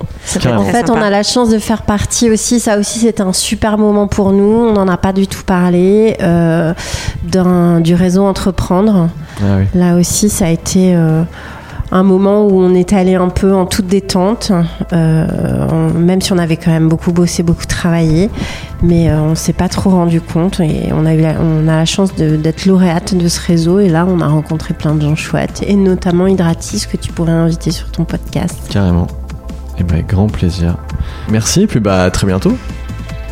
[0.52, 2.60] En fait, on a la chance de faire partie aussi.
[2.60, 4.44] Ça aussi, c'était un super moment pour nous.
[4.44, 6.74] On n'en a pas du tout parlé euh,
[7.24, 9.10] du réseau Entreprendre.
[9.40, 9.66] Ah oui.
[9.80, 11.24] Là aussi, ça a été euh,
[11.96, 14.52] un moment où on est allé un peu en toute détente,
[14.94, 18.30] euh, on- même si on avait quand même beaucoup bossé, beaucoup travaillé,
[18.82, 21.78] mais euh, on s'est pas trop rendu compte et on a eu la, on a
[21.78, 25.16] la chance d'être lauréate de ce réseau et là, on a rencontré plein de gens
[25.16, 28.58] chouettes et notamment Hydratis que tu pourrais inviter sur ton podcast.
[28.70, 29.08] Carrément.
[29.78, 30.76] Et ben, grand plaisir.
[31.30, 32.54] Merci, et puis bah, à très bientôt.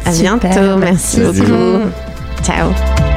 [0.06, 0.78] À Super, bientôt.
[0.80, 1.40] Merci Salut.
[1.42, 1.90] beaucoup.
[2.44, 3.11] Ciao.